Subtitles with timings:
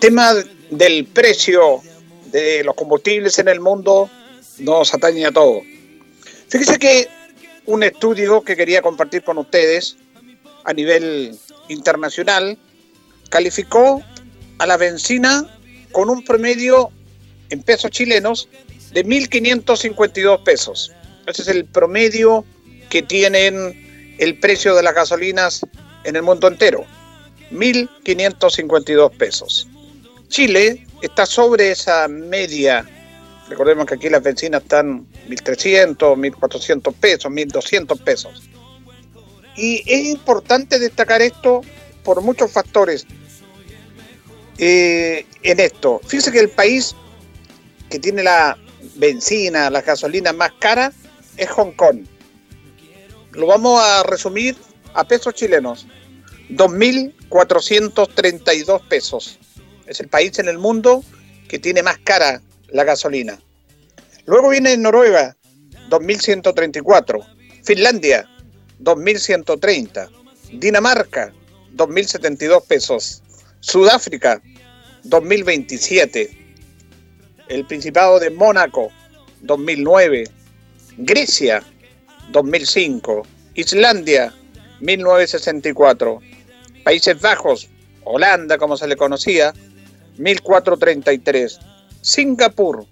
[0.00, 0.34] Tema
[0.70, 1.82] del precio
[2.32, 4.10] de los combustibles en el mundo
[4.58, 5.62] nos atañe a todos.
[6.48, 7.08] Fíjese que
[7.66, 9.96] un estudio que quería compartir con ustedes
[10.64, 12.58] a nivel internacional
[13.28, 14.02] calificó
[14.58, 15.46] a la benzina
[15.92, 16.90] con un promedio
[17.50, 18.48] en pesos chilenos
[18.92, 20.92] de 1.552 pesos.
[21.26, 22.44] Ese es el promedio
[22.88, 25.60] que tienen el precio de las gasolinas
[26.04, 26.84] en el mundo entero.
[27.52, 29.68] 1.552 pesos.
[30.30, 32.88] Chile está sobre esa media.
[33.48, 38.48] Recordemos que aquí las bencinas están 1.300, 1.400 pesos, 1.200 pesos.
[39.56, 41.62] Y es importante destacar esto
[42.04, 43.04] por muchos factores
[44.58, 46.00] eh, en esto.
[46.04, 46.94] Fíjense que el país
[47.90, 48.56] que tiene la
[48.94, 50.92] benzina, la gasolina más cara
[51.36, 52.04] es Hong Kong.
[53.32, 54.54] Lo vamos a resumir
[54.94, 55.88] a pesos chilenos.
[56.50, 59.39] 2.432 pesos.
[59.90, 61.02] Es el país en el mundo
[61.48, 63.40] que tiene más cara la gasolina.
[64.24, 65.36] Luego viene Noruega,
[65.88, 67.26] 2.134.
[67.64, 68.24] Finlandia,
[68.80, 70.08] 2.130.
[70.60, 71.32] Dinamarca,
[71.74, 73.20] 2.072 pesos.
[73.58, 74.40] Sudáfrica,
[75.06, 76.38] 2.027.
[77.48, 78.92] El Principado de Mónaco,
[79.40, 80.22] 2009.
[80.98, 81.64] Grecia,
[82.30, 83.26] 2005.
[83.54, 84.32] Islandia,
[84.78, 86.20] 1964.
[86.84, 87.68] Países Bajos,
[88.04, 89.52] Holanda como se le conocía,
[90.18, 91.58] 1433.
[92.00, 92.86] Singapur,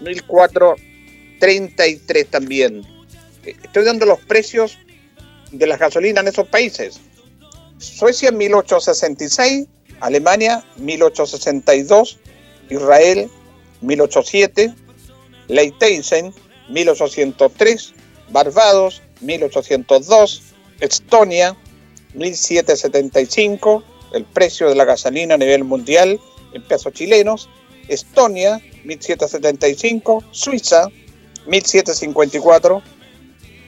[0.00, 2.82] 1433 también.
[3.44, 4.78] Estoy dando los precios
[5.50, 7.00] de las gasolinas en esos países.
[7.78, 9.66] Suecia 1866,
[10.00, 12.18] Alemania 1862,
[12.70, 13.28] Israel
[13.80, 14.72] 1807,
[15.48, 16.32] Liechtenstein
[16.68, 17.94] 1803,
[18.30, 20.42] Barbados 1802,
[20.80, 21.56] Estonia
[22.14, 26.20] 1.775 el precio de la gasolina a nivel mundial
[26.54, 27.48] en pesos chilenos,
[27.88, 30.88] Estonia 1.775, Suiza
[31.46, 32.82] 1.754,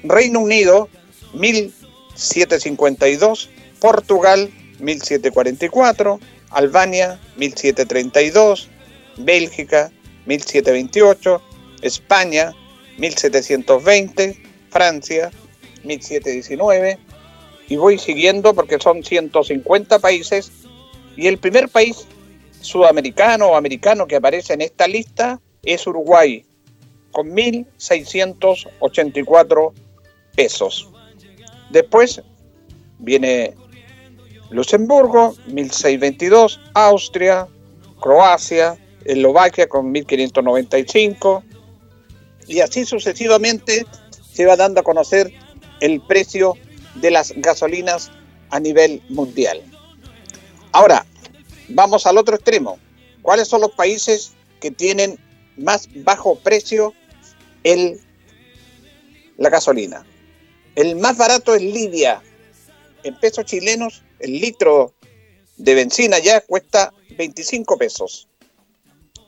[0.04, 0.88] Reino Unido
[1.34, 3.48] 1.752,
[3.80, 4.50] Portugal
[4.80, 8.68] 1.744, Albania 1.732,
[9.18, 9.90] Bélgica
[10.26, 11.40] 1.728,
[11.82, 12.52] España
[12.98, 14.36] 1.720,
[14.70, 15.30] Francia
[15.84, 16.98] 1.719,
[17.68, 20.52] y voy siguiendo porque son 150 países.
[21.16, 22.06] Y el primer país
[22.64, 26.42] sudamericano o americano que aparece en esta lista es Uruguay
[27.12, 29.72] con 1.684
[30.34, 30.88] pesos.
[31.70, 32.22] Después
[32.98, 33.54] viene
[34.50, 37.46] Luxemburgo, 1.622, Austria,
[38.00, 41.42] Croacia, Eslovaquia con 1.595
[42.46, 43.84] y así sucesivamente
[44.32, 45.32] se va dando a conocer
[45.80, 46.54] el precio
[46.96, 48.10] de las gasolinas
[48.50, 49.62] a nivel mundial.
[50.72, 51.06] Ahora,
[51.68, 52.78] vamos al otro extremo.
[53.22, 55.18] ¿Cuáles son los países que tienen
[55.56, 56.94] más bajo precio
[57.62, 58.00] el,
[59.36, 60.04] la gasolina?
[60.74, 62.22] El más barato es Libia.
[63.02, 64.92] En pesos chilenos, el litro
[65.56, 68.28] de benzina ya cuesta 25 pesos.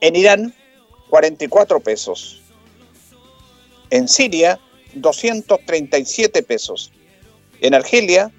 [0.01, 0.55] En Irán,
[1.09, 2.43] 44 pesos.
[3.91, 4.59] En Siria,
[4.95, 6.93] 237 pesos.
[7.61, 8.33] En Argelia,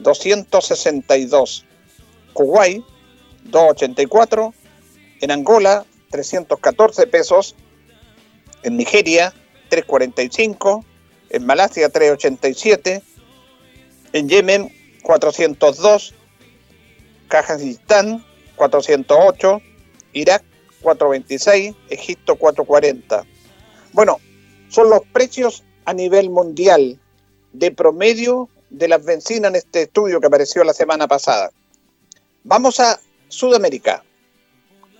[0.00, 1.66] 262.
[2.32, 2.84] Kuwait,
[3.44, 4.54] 284.
[5.20, 7.54] En Angola, 314 pesos.
[8.62, 9.32] En Nigeria,
[9.68, 10.84] 345.
[11.30, 13.02] En Malasia, 387.
[14.12, 16.14] En Yemen, 402.
[17.28, 18.24] Kazajistán,
[18.56, 19.60] 408.
[20.12, 20.44] Irak,
[20.82, 21.74] 426.
[21.90, 23.24] Egipto, 440.
[23.92, 24.18] Bueno,
[24.68, 26.98] son los precios a nivel mundial
[27.52, 31.50] de promedio de las bencinas en este estudio que apareció la semana pasada.
[32.44, 34.04] Vamos a Sudamérica.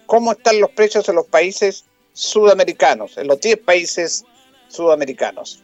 [0.06, 4.24] ¿Cómo están los precios en los países sudamericanos, en los 10 países
[4.68, 5.60] sudamericanos.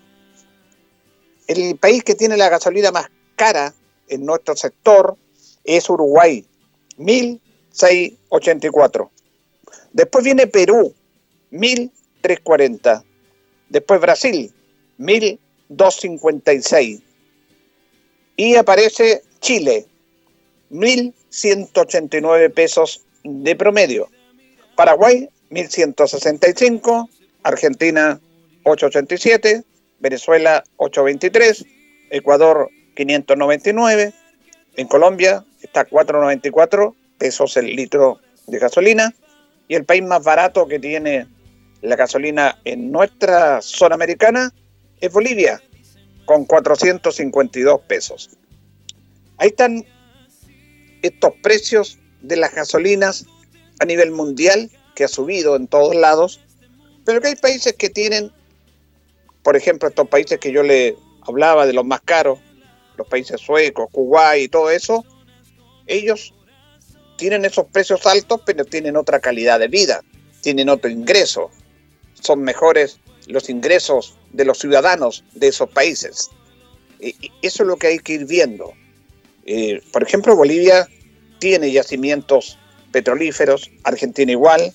[1.46, 3.72] El país que tiene la gasolina más cara
[4.08, 5.16] en nuestro sector
[5.64, 6.44] es Uruguay,
[6.98, 9.08] 1.684.
[9.92, 10.94] Después viene Perú,
[11.52, 13.04] 1.340.
[13.68, 14.50] Después Brasil,
[14.98, 17.02] 1.256.
[18.36, 19.86] Y aparece Chile,
[20.70, 24.08] 1.189 pesos de promedio.
[24.76, 27.08] Paraguay, 1.165.
[27.42, 28.20] Argentina,
[28.64, 29.64] 887.
[30.00, 31.64] Venezuela, 823.
[32.10, 34.12] Ecuador, 599.
[34.76, 39.14] En Colombia está 494 pesos el litro de gasolina.
[39.66, 41.26] Y el país más barato que tiene
[41.82, 44.52] la gasolina en nuestra zona americana
[45.00, 45.60] es Bolivia,
[46.24, 48.30] con 452 pesos.
[49.36, 49.84] Ahí están
[51.02, 53.26] estos precios de las gasolinas
[53.80, 56.40] a nivel mundial, que ha subido en todos lados,
[57.04, 58.32] pero que hay países que tienen,
[59.42, 62.38] por ejemplo, estos países que yo le hablaba de los más caros,
[62.96, 65.04] los países suecos, Kuwait y todo eso,
[65.86, 66.34] ellos
[67.16, 70.02] tienen esos precios altos, pero tienen otra calidad de vida,
[70.40, 71.50] tienen otro ingreso,
[72.14, 72.98] son mejores
[73.28, 76.30] los ingresos de los ciudadanos de esos países.
[76.98, 78.72] Eso es lo que hay que ir viendo.
[79.50, 80.86] Eh, por ejemplo, Bolivia
[81.38, 82.58] tiene yacimientos
[82.92, 84.74] petrolíferos, Argentina igual,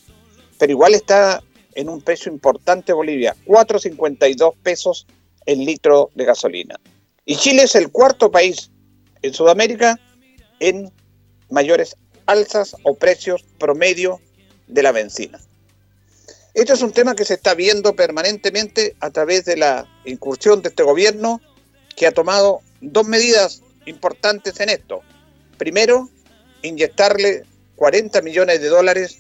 [0.58, 1.44] pero igual está
[1.76, 5.06] en un precio importante Bolivia, 4.52 pesos
[5.46, 6.80] el litro de gasolina.
[7.24, 8.72] Y Chile es el cuarto país
[9.22, 10.00] en Sudamérica
[10.60, 10.92] en
[11.52, 11.96] mayores
[12.26, 14.22] alzas o precios promedio
[14.66, 15.40] de la benzina.
[16.56, 20.70] Esto es un tema que se está viendo permanentemente a través de la incursión de
[20.70, 21.42] este gobierno
[21.96, 25.02] que ha tomado dos medidas importantes en esto.
[25.58, 26.10] Primero,
[26.62, 27.44] inyectarle
[27.76, 29.20] 40 millones de dólares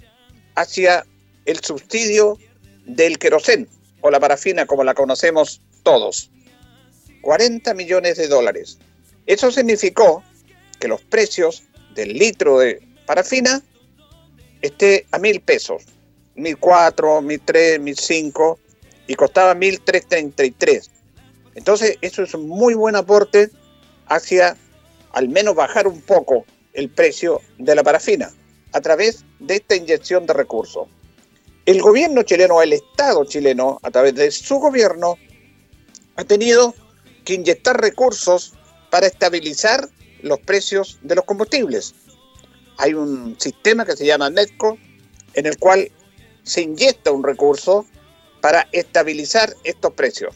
[0.55, 1.05] hacia
[1.45, 2.37] el subsidio
[2.85, 3.67] del querosén
[4.01, 6.29] o la parafina como la conocemos todos.
[7.21, 8.77] 40 millones de dólares.
[9.25, 10.23] Eso significó
[10.79, 11.63] que los precios
[11.95, 13.61] del litro de parafina
[14.61, 15.83] esté a mil pesos
[16.35, 18.59] 1004, 1003, 1005
[19.07, 20.89] y costaba 1333.
[21.55, 23.49] Entonces, eso es un muy buen aporte
[24.07, 24.57] hacia
[25.11, 28.31] al menos bajar un poco el precio de la parafina
[28.71, 30.87] a través de esta inyección de recursos.
[31.65, 35.17] El gobierno chileno, el Estado chileno, a través de su gobierno,
[36.15, 36.73] ha tenido
[37.23, 38.53] que inyectar recursos
[38.89, 39.87] para estabilizar
[40.21, 41.93] los precios de los combustibles.
[42.77, 44.77] Hay un sistema que se llama NETCO,
[45.35, 45.91] en el cual
[46.43, 47.85] se inyecta un recurso
[48.41, 50.35] para estabilizar estos precios.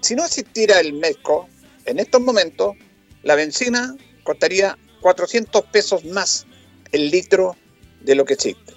[0.00, 1.48] Si no existiera el MESCO,
[1.86, 2.76] en estos momentos
[3.22, 6.46] la benzina costaría 400 pesos más
[6.92, 7.56] el litro
[8.00, 8.72] de lo que existe.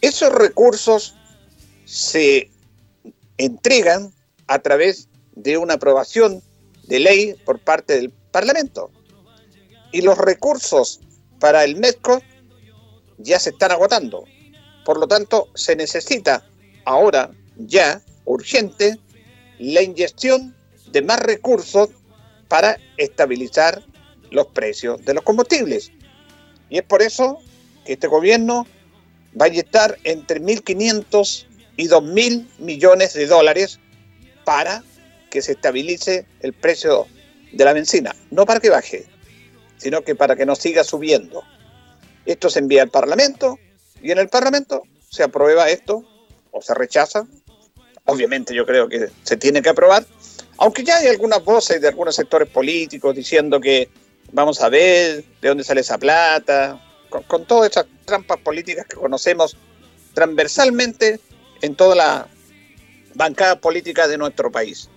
[0.00, 1.14] Esos recursos
[1.84, 2.50] se
[3.36, 4.12] entregan
[4.46, 6.42] a través de una aprobación
[6.86, 8.90] de ley por parte del Parlamento.
[9.92, 11.00] Y los recursos
[11.38, 12.20] para el MESCO
[13.18, 14.24] ya se están agotando.
[14.84, 16.46] Por lo tanto, se necesita
[16.84, 18.98] ahora, ya, urgente,
[19.58, 20.56] la inyección
[20.92, 21.90] de más recursos
[22.48, 23.82] para estabilizar
[24.30, 25.92] los precios de los combustibles.
[26.68, 27.38] Y es por eso
[27.84, 28.66] que este gobierno
[29.40, 31.46] va a inyectar entre 1.500
[31.76, 33.78] y 2.000 millones de dólares
[34.44, 34.82] para
[35.30, 37.06] que se estabilice el precio
[37.52, 38.14] de la benzina.
[38.30, 39.06] No para que baje,
[39.76, 41.42] sino que para que no siga subiendo.
[42.26, 43.58] Esto se envía al Parlamento
[44.02, 46.04] y en el Parlamento se aprueba esto
[46.50, 47.26] o se rechaza.
[48.04, 50.04] Obviamente yo creo que se tiene que aprobar,
[50.60, 53.88] aunque ya hay algunas voces de algunos sectores políticos diciendo que
[54.30, 59.56] vamos a ver de dónde sale esa plata, con, todas esas trampas políticas que conocemos
[60.12, 61.18] transversalmente
[61.62, 62.28] en toda la
[63.14, 64.90] bancada política de nuestro país.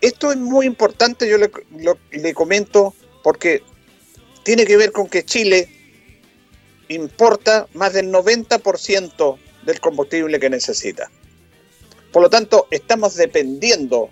[0.00, 1.50] Esto es muy importante, yo le,
[2.12, 2.94] le comento,
[3.24, 3.64] porque
[4.44, 5.68] tiene que ver con que Chile
[6.88, 11.10] importa más del 90% del combustible que necesita.
[12.12, 14.10] Por lo tanto, estamos dependiendo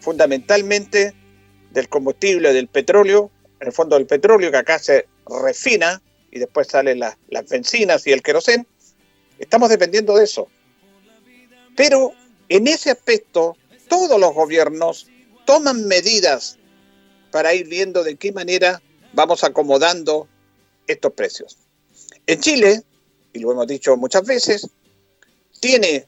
[0.00, 1.14] fundamentalmente
[1.70, 6.68] del combustible, del petróleo, en el fondo del petróleo que acá se refina y después
[6.68, 8.66] salen las, las bencinas y el querosén.
[9.38, 10.48] Estamos dependiendo de eso.
[11.76, 12.12] Pero
[12.48, 13.56] en ese aspecto,
[13.88, 15.08] todos los gobiernos
[15.46, 16.58] toman medidas
[17.30, 18.82] para ir viendo de qué manera
[19.12, 20.28] vamos acomodando
[20.86, 21.58] estos precios.
[22.26, 22.82] En Chile,
[23.32, 24.68] y lo hemos dicho muchas veces,
[25.60, 26.06] tiene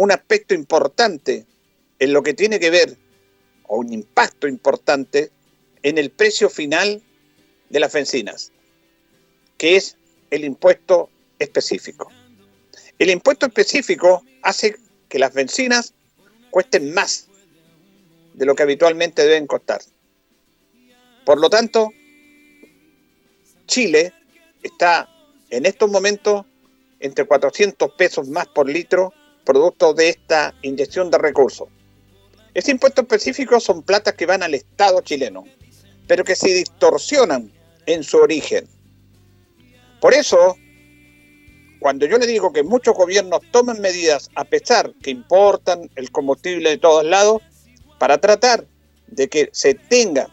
[0.00, 1.44] un aspecto importante
[1.98, 2.96] en lo que tiene que ver,
[3.64, 5.30] o un impacto importante,
[5.82, 7.02] en el precio final
[7.68, 8.50] de las bencinas,
[9.58, 9.98] que es
[10.30, 12.10] el impuesto específico.
[12.98, 14.74] El impuesto específico hace
[15.10, 15.92] que las bencinas
[16.48, 17.26] cuesten más
[18.32, 19.82] de lo que habitualmente deben costar.
[21.26, 21.90] Por lo tanto,
[23.66, 24.14] Chile
[24.62, 25.10] está
[25.50, 26.46] en estos momentos
[27.00, 29.12] entre 400 pesos más por litro,
[29.44, 31.68] producto de esta inyección de recursos.
[32.54, 35.44] Este impuesto específico son platas que van al Estado chileno,
[36.06, 37.52] pero que se distorsionan
[37.86, 38.66] en su origen.
[40.00, 40.56] Por eso,
[41.78, 46.70] cuando yo le digo que muchos gobiernos toman medidas a pesar que importan el combustible
[46.70, 47.42] de todos lados,
[47.98, 48.66] para tratar
[49.08, 50.28] de que se tenga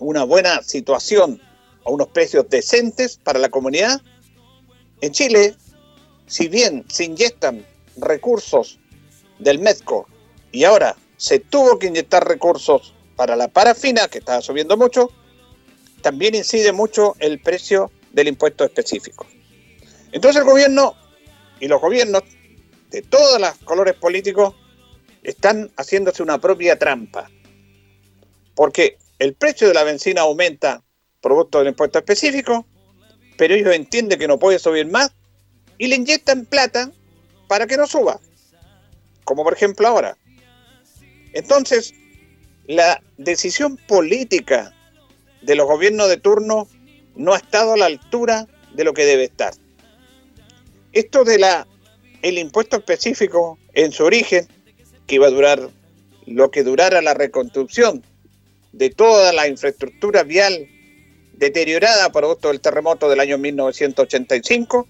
[0.00, 1.40] una buena situación
[1.86, 4.00] a unos precios decentes para la comunidad,
[5.00, 5.54] en Chile,
[6.26, 7.64] si bien se inyectan
[7.96, 8.78] recursos
[9.38, 10.06] del MEDCO
[10.52, 15.10] y ahora se tuvo que inyectar recursos para la parafina, que estaba subiendo mucho,
[16.00, 19.26] también incide mucho el precio del impuesto específico.
[20.12, 20.94] Entonces el gobierno
[21.60, 22.22] y los gobiernos
[22.90, 24.54] de todos los colores políticos
[25.22, 27.30] están haciéndose una propia trampa.
[28.54, 30.82] Porque el precio de la benzina aumenta
[31.20, 32.66] producto del impuesto específico,
[33.36, 35.12] pero ellos entienden que no puede subir más
[35.78, 36.90] y le inyectan plata
[37.50, 38.20] para que no suba.
[39.24, 40.16] Como por ejemplo ahora.
[41.32, 41.92] Entonces,
[42.68, 44.72] la decisión política
[45.42, 46.68] de los gobiernos de turno
[47.16, 49.52] no ha estado a la altura de lo que debe estar.
[50.92, 51.66] Esto de la
[52.22, 54.46] el impuesto específico en su origen,
[55.08, 55.70] que iba a durar
[56.26, 58.04] lo que durara la reconstrucción
[58.70, 60.68] de toda la infraestructura vial
[61.32, 64.86] deteriorada producto del terremoto del año 1985,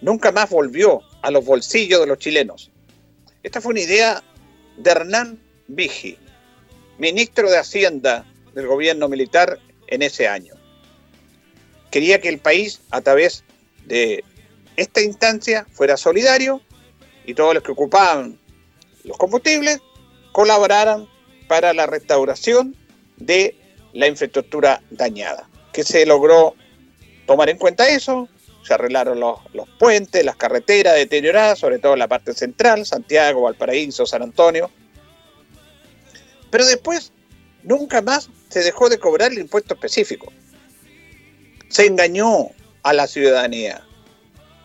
[0.00, 2.70] nunca más volvió a los bolsillos de los chilenos.
[3.42, 4.22] Esta fue una idea
[4.78, 6.16] de Hernán Vigi,
[6.96, 9.58] ministro de Hacienda del gobierno militar
[9.88, 10.54] en ese año.
[11.90, 13.44] Quería que el país, a través
[13.84, 14.24] de
[14.76, 16.62] esta instancia, fuera solidario
[17.26, 18.38] y todos los que ocupaban
[19.04, 19.80] los combustibles
[20.32, 21.06] colaboraran
[21.46, 22.74] para la restauración
[23.18, 23.54] de
[23.92, 25.46] la infraestructura dañada.
[25.74, 26.54] Que se logró
[27.26, 28.30] tomar en cuenta eso,
[28.62, 34.06] se arreglaron los, los, puentes, las carreteras deterioradas, sobre todo la parte central, Santiago, Valparaíso,
[34.06, 34.70] San Antonio.
[36.50, 37.12] Pero después
[37.62, 40.32] nunca más se dejó de cobrar el impuesto específico.
[41.68, 42.50] Se engañó
[42.82, 43.84] a la ciudadanía.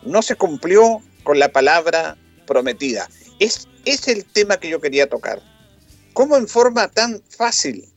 [0.02, 3.08] No se cumplió con la palabra prometida.
[3.38, 5.42] Es, es el tema que yo quería tocar.
[6.12, 7.88] ¿Cómo en forma tan fácil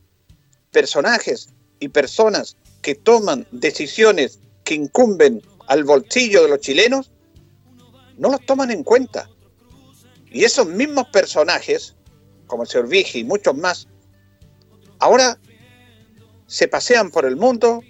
[0.72, 1.50] personajes
[1.80, 7.10] y personas que toman decisiones que incumben al bolsillo de los chilenos,
[8.16, 9.30] no los toman en cuenta.
[10.30, 11.94] Y esos mismos personajes,
[12.46, 13.86] como el señor Vigi y muchos más,
[14.98, 15.38] ahora
[16.46, 17.82] se pasean por el mundo,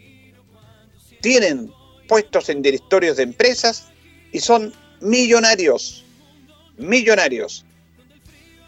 [1.20, 1.72] tienen
[2.08, 3.86] puestos en directorios de empresas
[4.32, 6.04] y son millonarios,
[6.76, 7.64] millonarios,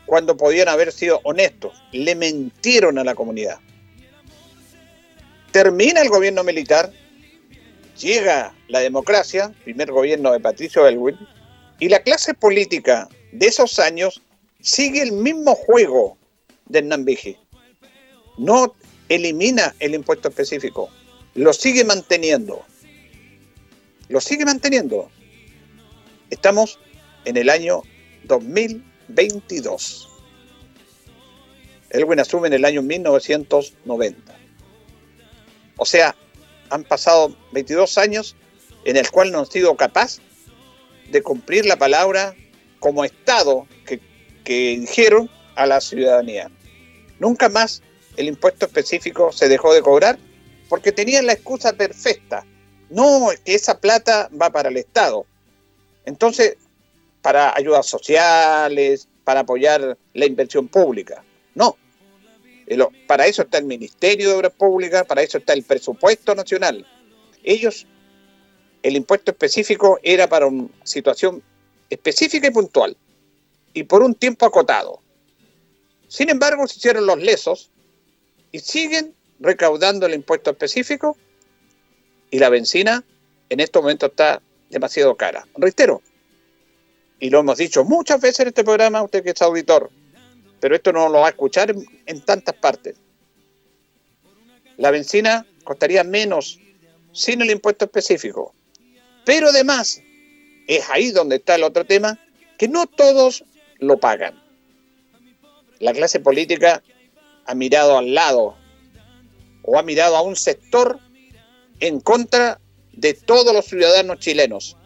[0.06, 3.58] cuando podían haber sido honestos, le mentieron a la comunidad.
[5.52, 6.92] Termina el gobierno militar,
[8.00, 11.16] llega la democracia, primer gobierno de Patricio Elwin,
[11.78, 14.22] y la clase política de esos años
[14.60, 16.16] sigue el mismo juego
[16.66, 17.06] de Hernán
[18.38, 18.74] No
[19.08, 20.90] elimina el impuesto específico,
[21.34, 22.64] lo sigue manteniendo.
[24.08, 25.08] Lo sigue manteniendo.
[26.30, 26.78] Estamos
[27.24, 27.82] en el año
[28.24, 30.08] 2022.
[31.90, 34.38] Elwin asume en el año 1990.
[35.76, 36.14] O sea,
[36.70, 38.36] han pasado 22 años
[38.84, 40.18] en el cual no han sido capaz
[41.10, 42.34] de cumplir la palabra
[42.78, 44.00] como Estado que,
[44.44, 46.50] que dijeron a la ciudadanía.
[47.18, 47.82] Nunca más
[48.16, 50.18] el impuesto específico se dejó de cobrar
[50.68, 52.46] porque tenían la excusa perfecta.
[52.88, 55.26] No, que esa plata va para el Estado.
[56.04, 56.56] Entonces,
[57.22, 61.22] para ayudas sociales, para apoyar la inversión pública.
[61.54, 61.76] No,
[63.06, 66.86] para eso está el Ministerio de Obras Públicas, para eso está el presupuesto nacional.
[67.42, 67.86] Ellos,
[68.82, 71.42] el impuesto específico era para una situación
[71.88, 72.96] específica y puntual,
[73.74, 75.00] y por un tiempo acotado.
[76.06, 77.70] Sin embargo, se hicieron los lesos
[78.52, 81.16] y siguen recaudando el impuesto específico
[82.30, 83.04] y la benzina
[83.48, 85.46] en estos momentos está demasiado cara.
[85.56, 86.02] Reitero,
[87.18, 89.90] y lo hemos dicho muchas veces en este programa, usted que es auditor,
[90.60, 91.74] pero esto no lo va a escuchar
[92.06, 92.96] en, tantas partes.
[94.76, 96.58] La benzina costaría menos
[97.12, 98.54] sin el impuesto específico.
[99.24, 100.00] Pero además,
[100.66, 102.18] es ahí donde está el otro tema,
[102.58, 103.44] que no todos
[103.78, 104.40] lo pagan.
[105.78, 106.82] La clase política
[107.46, 108.56] ha mirado al lado
[109.62, 111.00] o ha mirado a un sector
[111.80, 112.60] en contra
[112.92, 114.76] de todos los ciudadanos chilenos,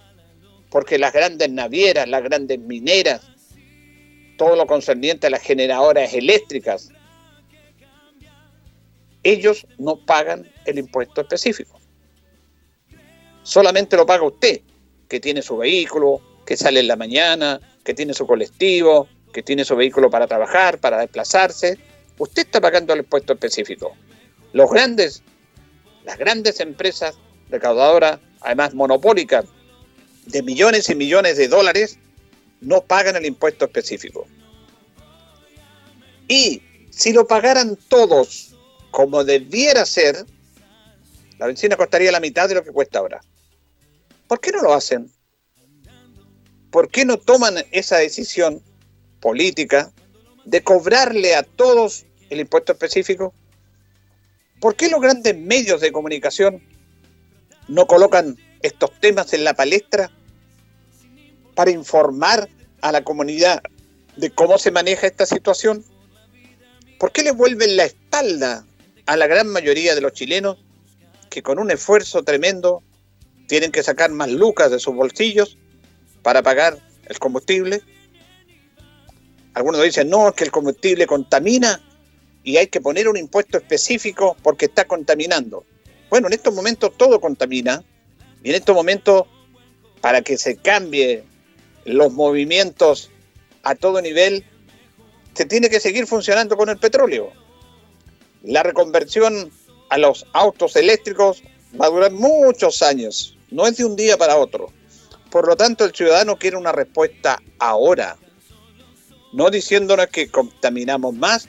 [0.70, 3.22] porque las grandes navieras, las grandes mineras,
[4.36, 6.90] todo lo concerniente a las generadoras eléctricas,
[9.22, 11.80] ellos no pagan el impuesto específico.
[13.42, 14.60] Solamente lo paga usted,
[15.08, 19.64] que tiene su vehículo, que sale en la mañana, que tiene su colectivo, que tiene
[19.64, 21.78] su vehículo para trabajar, para desplazarse.
[22.18, 23.94] Usted está pagando el impuesto específico.
[24.52, 25.22] Los grandes,
[26.04, 27.16] las grandes empresas
[27.50, 29.46] recaudadoras, además monopólicas,
[30.26, 31.98] de millones y millones de dólares,
[32.64, 34.26] no pagan el impuesto específico.
[36.28, 38.54] Y si lo pagaran todos
[38.90, 40.24] como debiera ser,
[41.38, 43.20] la benzina costaría la mitad de lo que cuesta ahora.
[44.26, 45.10] ¿Por qué no lo hacen?
[46.70, 48.62] ¿Por qué no toman esa decisión
[49.20, 49.92] política
[50.44, 53.34] de cobrarle a todos el impuesto específico?
[54.60, 56.62] ¿Por qué los grandes medios de comunicación
[57.68, 60.10] no colocan estos temas en la palestra
[61.54, 62.48] para informar
[62.84, 63.62] a la comunidad
[64.16, 65.82] de cómo se maneja esta situación?
[66.98, 68.66] ¿Por qué le vuelven la espalda
[69.06, 70.58] a la gran mayoría de los chilenos
[71.30, 72.82] que con un esfuerzo tremendo
[73.48, 75.56] tienen que sacar más lucas de sus bolsillos
[76.22, 77.80] para pagar el combustible?
[79.54, 81.80] Algunos dicen, no, es que el combustible contamina
[82.42, 85.64] y hay que poner un impuesto específico porque está contaminando.
[86.10, 87.82] Bueno, en estos momentos todo contamina
[88.42, 89.22] y en estos momentos
[90.02, 91.24] para que se cambie
[91.84, 93.10] los movimientos
[93.62, 94.44] a todo nivel,
[95.34, 97.32] se tiene que seguir funcionando con el petróleo.
[98.42, 99.50] La reconversión
[99.90, 101.42] a los autos eléctricos
[101.80, 104.72] va a durar muchos años, no es de un día para otro.
[105.30, 108.16] Por lo tanto, el ciudadano quiere una respuesta ahora,
[109.32, 111.48] no diciéndonos que contaminamos más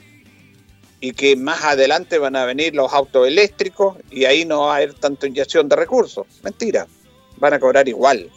[1.00, 4.76] y que más adelante van a venir los autos eléctricos y ahí no va a
[4.78, 6.26] haber tanta inyección de recursos.
[6.42, 6.88] Mentira,
[7.36, 8.30] van a cobrar igual.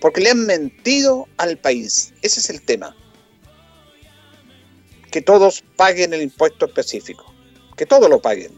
[0.00, 2.12] Porque le han mentido al país.
[2.22, 2.96] Ese es el tema.
[5.10, 7.34] Que todos paguen el impuesto específico.
[7.76, 8.52] Que todos lo paguen.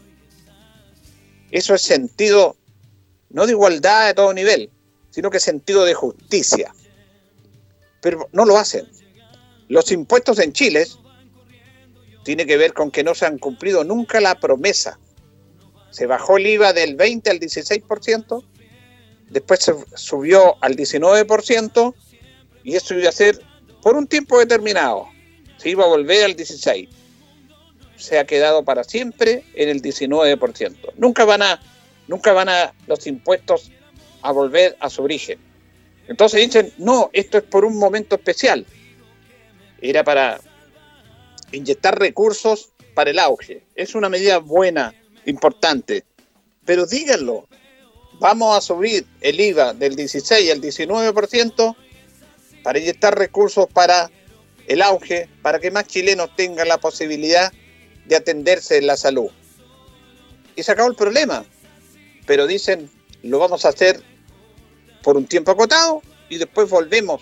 [1.51, 2.55] Eso es sentido,
[3.29, 4.71] no de igualdad a todo nivel,
[5.11, 6.73] sino que sentido de justicia.
[8.01, 8.89] Pero no lo hacen.
[9.67, 10.87] Los impuestos en Chile
[12.23, 14.99] tiene que ver con que no se han cumplido nunca la promesa.
[15.91, 18.43] Se bajó el IVA del 20 al 16%,
[19.33, 21.93] después se subió al 19%
[22.63, 23.41] y eso iba a ser
[23.81, 25.07] por un tiempo determinado.
[25.57, 26.87] Se iba a volver al 16%.
[27.97, 30.93] Se ha quedado para siempre en el 19%.
[30.97, 31.61] Nunca van a,
[32.07, 33.71] nunca van a los impuestos
[34.21, 35.39] a volver a su origen.
[36.07, 38.65] Entonces dicen, no, esto es por un momento especial.
[39.81, 40.39] Era para
[41.51, 43.63] inyectar recursos para el auge.
[43.75, 44.93] Es una medida buena,
[45.25, 46.03] importante.
[46.65, 47.47] Pero díganlo,
[48.23, 51.75] vamos a subir el IVA del 16 al 19%
[52.63, 54.09] para inyectar recursos para
[54.65, 57.51] el auge, para que más chilenos tengan la posibilidad
[58.05, 59.29] de atenderse en la salud.
[60.55, 61.43] Y se acabó el problema.
[62.25, 62.89] Pero dicen,
[63.23, 64.01] lo vamos a hacer
[65.01, 67.21] por un tiempo acotado y después volvemos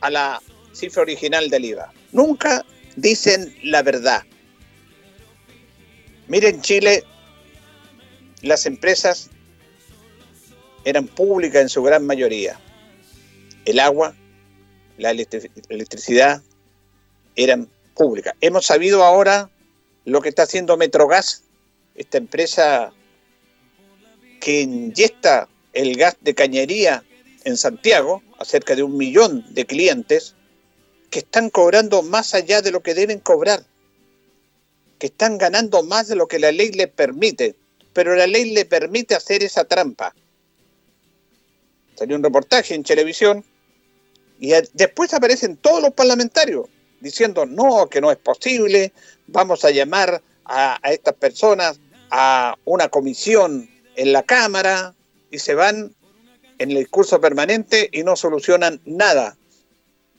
[0.00, 0.40] a la
[0.72, 1.92] cifra original del IVA.
[2.12, 2.64] Nunca
[2.96, 4.22] dicen la verdad.
[6.26, 7.04] Miren, Chile,
[8.40, 9.28] las empresas
[10.84, 12.58] eran públicas en su gran mayoría.
[13.64, 14.14] El agua,
[14.98, 16.42] la electricidad
[17.36, 18.34] eran públicas.
[18.40, 19.50] Hemos sabido ahora
[20.04, 21.44] lo que está haciendo Metrogas,
[21.94, 22.92] esta empresa
[24.40, 27.04] que inyecta el gas de cañería
[27.44, 30.34] en Santiago a cerca de un millón de clientes
[31.10, 33.64] que están cobrando más allá de lo que deben cobrar,
[34.98, 37.54] que están ganando más de lo que la ley les permite,
[37.92, 40.14] pero la ley le permite hacer esa trampa.
[41.94, 43.44] Salió un reportaje en televisión
[44.40, 46.66] y después aparecen todos los parlamentarios
[47.00, 48.92] diciendo no, que no es posible,
[49.26, 54.94] vamos a llamar a, a estas personas a una comisión en la Cámara
[55.30, 55.94] y se van
[56.58, 59.36] en el discurso permanente y no solucionan nada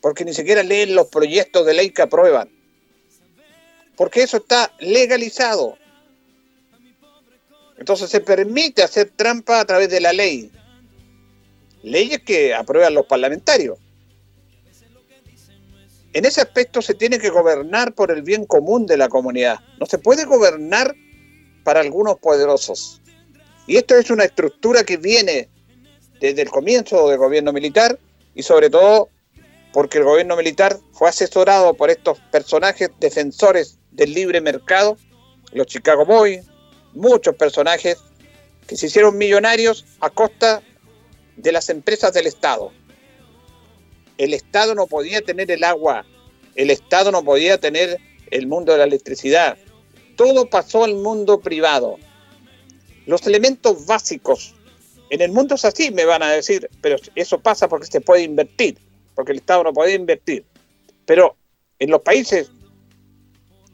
[0.03, 2.49] porque ni siquiera leen los proyectos de ley que aprueban.
[3.95, 5.77] Porque eso está legalizado.
[7.77, 10.51] Entonces se permite hacer trampa a través de la ley.
[11.83, 13.77] Leyes que aprueban los parlamentarios.
[16.13, 19.59] En ese aspecto se tiene que gobernar por el bien común de la comunidad.
[19.79, 20.95] No se puede gobernar
[21.63, 23.01] para algunos poderosos.
[23.67, 25.49] Y esto es una estructura que viene
[26.19, 27.99] desde el comienzo del gobierno militar
[28.35, 29.09] y sobre todo
[29.73, 34.97] porque el gobierno militar fue asesorado por estos personajes defensores del libre mercado,
[35.51, 36.45] los Chicago Boys,
[36.93, 37.97] muchos personajes
[38.67, 40.61] que se hicieron millonarios a costa
[41.35, 42.71] de las empresas del Estado.
[44.17, 46.05] El Estado no podía tener el agua
[46.55, 49.57] el Estado no podía tener el mundo de la electricidad.
[50.15, 51.97] Todo pasó al mundo privado.
[53.05, 54.53] Los elementos básicos,
[55.09, 58.23] en el mundo es así, me van a decir, pero eso pasa porque se puede
[58.23, 58.77] invertir,
[59.15, 60.45] porque el Estado no puede invertir.
[61.05, 61.35] Pero
[61.79, 62.49] en los países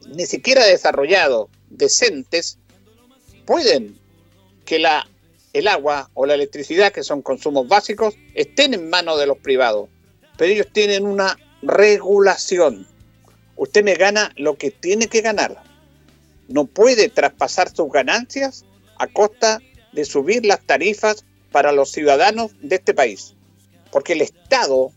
[0.08, 2.58] ni siquiera desarrollados, decentes,
[3.44, 3.98] pueden
[4.64, 5.06] que la,
[5.52, 9.88] el agua o la electricidad, que son consumos básicos, estén en manos de los privados.
[10.36, 12.86] Pero ellos tienen una regulación.
[13.56, 15.62] Usted me gana lo que tiene que ganar.
[16.48, 18.64] No puede traspasar sus ganancias
[18.98, 19.60] a costa
[19.92, 23.34] de subir las tarifas para los ciudadanos de este país.
[23.90, 24.92] Porque el Estado,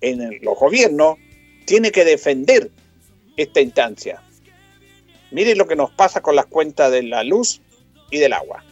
[0.00, 1.16] en los gobiernos,
[1.64, 2.70] tiene que defender
[3.36, 4.22] esta instancia.
[5.30, 7.62] Miren lo que nos pasa con las cuentas de la luz
[8.10, 8.62] y del agua,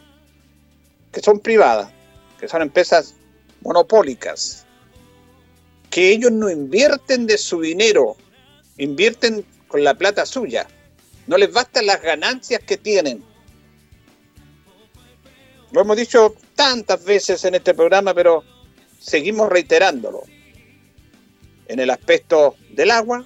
[1.13, 1.93] que son privadas,
[2.39, 3.15] que son empresas
[3.63, 4.65] monopólicas,
[5.91, 8.17] que ellos no invierten de su dinero,
[8.79, 10.67] invierten con la plata suya.
[11.27, 13.23] No les bastan las ganancias que tienen.
[15.73, 18.45] Lo hemos dicho tantas veces en este programa, pero
[18.99, 20.23] seguimos reiterándolo.
[21.69, 23.25] En el aspecto del agua,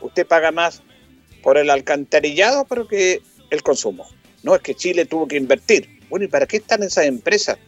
[0.00, 0.82] usted paga más
[1.42, 4.08] por el alcantarillado pero que el consumo.
[4.42, 5.95] No es que Chile tuvo que invertir.
[6.08, 7.58] Bueno, ¿y para qué están esas empresas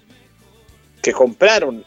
[1.02, 1.84] que compraron,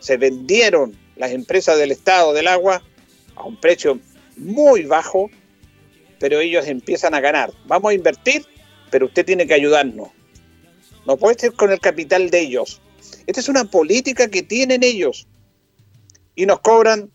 [0.00, 2.82] se vendieron las empresas del Estado del agua
[3.34, 3.98] a un precio
[4.36, 5.30] muy bajo,
[6.18, 7.52] pero ellos empiezan a ganar?
[7.66, 8.44] Vamos a invertir,
[8.90, 10.08] pero usted tiene que ayudarnos.
[11.06, 12.80] No puede ser con el capital de ellos.
[13.26, 15.26] Esta es una política que tienen ellos
[16.34, 17.10] y nos cobran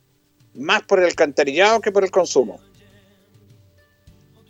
[0.53, 2.59] más por el alcantarillado que por el consumo.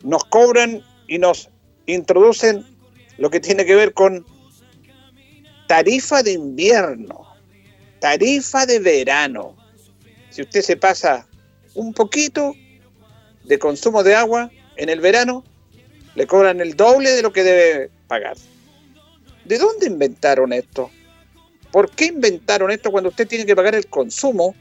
[0.04, 1.50] Nos cobran y nos
[1.86, 2.66] introducen
[3.18, 4.26] lo que tiene que ver con
[5.68, 7.28] tarifa de invierno,
[8.00, 9.56] tarifa de verano.
[10.30, 11.28] Si usted se pasa
[11.76, 12.56] un poquito
[13.46, 15.44] de consumo de agua en el verano,
[16.16, 18.38] le cobran el doble de lo que debe pagar.
[19.46, 20.90] ¿De dónde inventaron esto?
[21.72, 24.56] ¿Por qué inventaron esto cuando usted tiene que pagar el consumo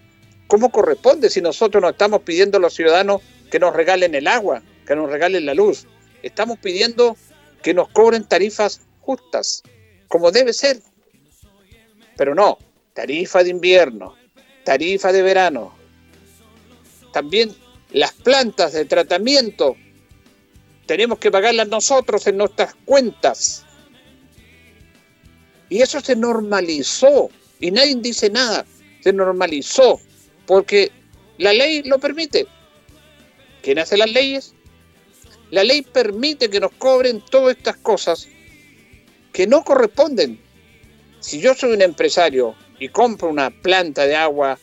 [0.52, 4.62] ¿Cómo corresponde si nosotros no estamos pidiendo a los ciudadanos que nos regalen el agua,
[4.86, 5.86] que nos regalen la luz?
[6.22, 7.16] Estamos pidiendo
[7.62, 9.62] que nos cobren tarifas justas,
[10.08, 10.80] como debe ser.
[12.16, 12.58] Pero no,
[12.94, 14.14] tarifa de invierno,
[14.64, 15.74] tarifa de verano.
[17.12, 17.54] También
[17.90, 19.76] las plantas de tratamiento
[20.86, 23.64] tenemos que pagarlas nosotros en nuestras cuentas.
[25.68, 28.66] Y eso se normalizó y nadie dice nada.
[29.00, 30.00] Se normalizó
[30.46, 30.90] porque
[31.38, 32.46] la ley lo permite.
[33.62, 34.54] ¿Quién hace las leyes?
[35.52, 38.26] La ley permite que nos cobren todas estas cosas
[39.34, 40.40] que no corresponden.
[41.20, 44.58] Si yo soy un empresario y compro una planta de agua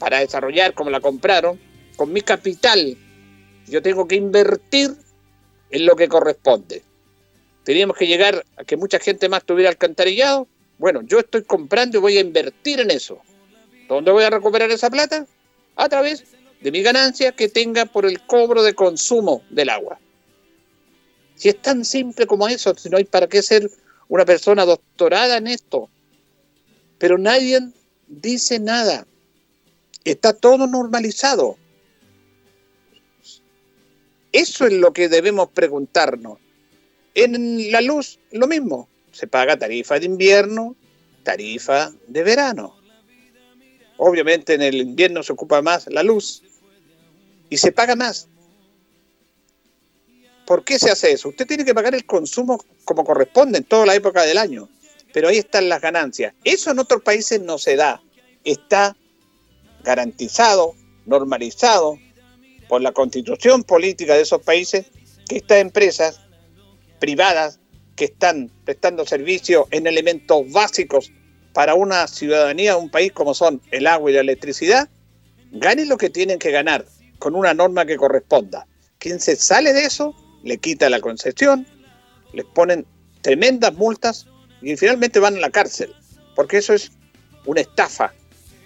[0.00, 1.60] para desarrollar como la compraron,
[1.94, 2.96] con mi capital
[3.68, 4.96] yo tengo que invertir
[5.70, 6.82] en lo que corresponde.
[7.62, 10.48] Teníamos que llegar a que mucha gente más tuviera alcantarillado.
[10.78, 13.20] Bueno, yo estoy comprando y voy a invertir en eso.
[13.88, 15.24] ¿Dónde voy a recuperar esa plata?
[15.76, 16.24] A través
[16.60, 20.00] de mi ganancia que tenga por el cobro de consumo del agua.
[21.36, 23.70] Si es tan simple como eso, si no hay para qué ser
[24.08, 25.88] una persona doctorada en esto.
[26.98, 27.60] Pero nadie
[28.08, 29.06] dice nada.
[30.04, 31.56] Está todo normalizado.
[34.32, 36.38] Eso es lo que debemos preguntarnos.
[37.14, 38.88] En la luz, lo mismo.
[39.12, 40.76] Se paga tarifa de invierno,
[41.22, 42.76] tarifa de verano.
[43.98, 46.42] Obviamente en el invierno se ocupa más la luz
[47.48, 48.28] y se paga más.
[50.46, 51.28] ¿Por qué se hace eso?
[51.28, 54.68] Usted tiene que pagar el consumo como corresponde en toda la época del año,
[55.12, 56.34] pero ahí están las ganancias.
[56.44, 58.00] Eso en otros países no se da.
[58.44, 58.96] Está
[59.82, 61.98] garantizado, normalizado
[62.68, 64.86] por la constitución política de esos países
[65.28, 66.20] que estas empresas
[67.00, 67.58] privadas
[67.96, 71.10] que están prestando servicios en elementos básicos
[71.54, 74.88] para una ciudadanía, un país como son el agua y la electricidad,
[75.50, 76.84] ganen lo que tienen que ganar
[77.18, 78.66] con una norma que corresponda.
[78.98, 80.14] Quien se sale de eso,
[80.46, 81.66] le quita la concesión,
[82.32, 82.86] les ponen
[83.20, 84.26] tremendas multas
[84.62, 85.92] y finalmente van a la cárcel,
[86.36, 86.92] porque eso es
[87.44, 88.14] una estafa.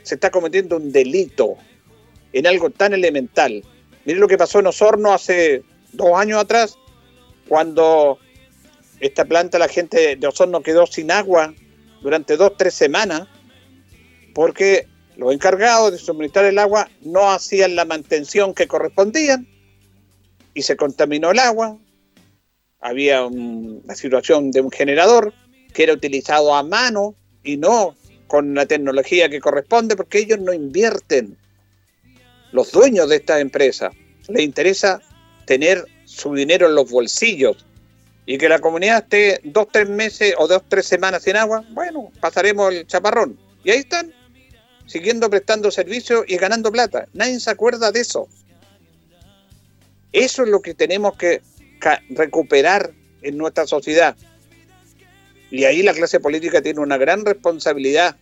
[0.03, 1.57] Se está cometiendo un delito
[2.35, 3.64] en algo tan elemental.
[4.05, 5.62] Miren lo que pasó en Osorno hace
[5.93, 6.77] dos años atrás,
[7.49, 8.19] cuando
[9.01, 11.55] esta planta, la gente de Osorno quedó sin agua
[12.03, 13.27] durante dos, tres semanas,
[14.35, 19.49] porque los encargados de suministrar el agua no hacían la mantención que correspondían
[20.61, 21.79] y se contaminó el agua.
[22.81, 25.33] Había una situación de un generador
[25.73, 27.96] que era utilizado a mano y no
[28.27, 31.37] con la tecnología que corresponde porque ellos no invierten.
[32.53, 33.90] los dueños de esta empresa,
[34.29, 35.01] les interesa
[35.46, 37.64] tener su dinero en los bolsillos
[38.27, 42.12] y que la comunidad esté dos, tres meses o dos, tres semanas sin agua, bueno,
[42.20, 43.38] pasaremos el chaparrón.
[43.64, 44.12] Y ahí están,
[44.87, 47.07] siguiendo prestando servicios y ganando plata.
[47.14, 48.29] Nadie se acuerda de eso.
[50.12, 51.42] Eso es lo que tenemos que
[52.11, 52.92] recuperar
[53.23, 54.16] en nuestra sociedad.
[55.51, 58.16] Y ahí la clase política tiene una gran responsabilidad.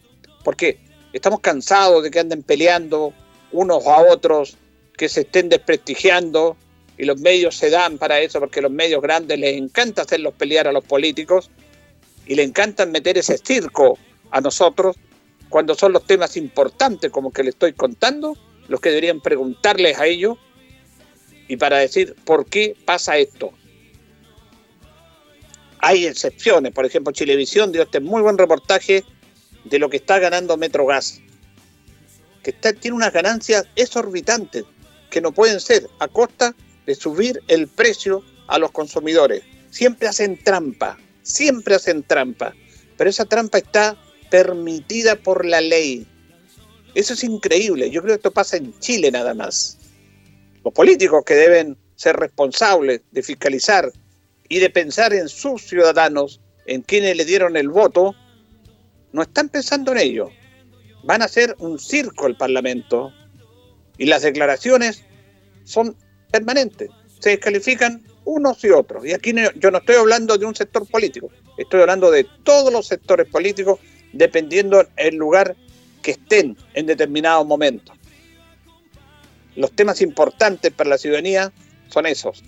[0.45, 0.79] porque
[1.13, 3.15] Estamos cansados de que anden peleando
[3.53, 4.57] unos a otros,
[4.97, 6.57] que se estén desprestigiando,
[6.99, 10.67] y los medios se dan para eso, porque los medios grandes les encanta hacerlos pelear
[10.67, 11.51] a los políticos
[12.27, 13.97] y le encantan meter ese circo
[14.31, 14.97] a nosotros
[15.49, 20.07] cuando son los temas importantes como que le estoy contando, los que deberían preguntarles a
[20.07, 20.37] ellos
[21.49, 23.53] y para decir por qué pasa esto.
[25.81, 29.05] Hay excepciones, por ejemplo, Chilevisión dio este muy buen reportaje
[29.65, 31.21] de lo que está ganando Metrogas,
[32.43, 34.65] que tiene unas ganancias exorbitantes
[35.11, 36.55] que no pueden ser a costa
[36.87, 39.43] de subir el precio a los consumidores.
[39.71, 42.55] Siempre hacen trampa, siempre hacen trampa,
[42.97, 43.97] pero esa trampa está
[44.31, 46.07] permitida por la ley.
[46.95, 47.91] Eso es increíble.
[47.91, 49.79] Yo creo que esto pasa en Chile nada más.
[50.65, 53.91] Los políticos que deben ser responsables de fiscalizar
[54.49, 58.15] y de pensar en sus ciudadanos, en quienes le dieron el voto,
[59.13, 60.31] no están pensando en ello.
[61.05, 63.13] Van a hacer un circo el Parlamento
[63.97, 65.05] y las declaraciones
[65.65, 65.97] son
[66.31, 66.91] permanentes.
[67.21, 69.07] Se descalifican unos y otros.
[69.07, 72.87] Y aquí yo no estoy hablando de un sector político, estoy hablando de todos los
[72.87, 73.81] sectores políticos
[74.13, 75.57] dependiendo el lugar
[76.03, 77.93] que estén en determinado momento.
[79.59, 81.53] Los temas importantes para la ciudadanía
[81.89, 82.45] son esos.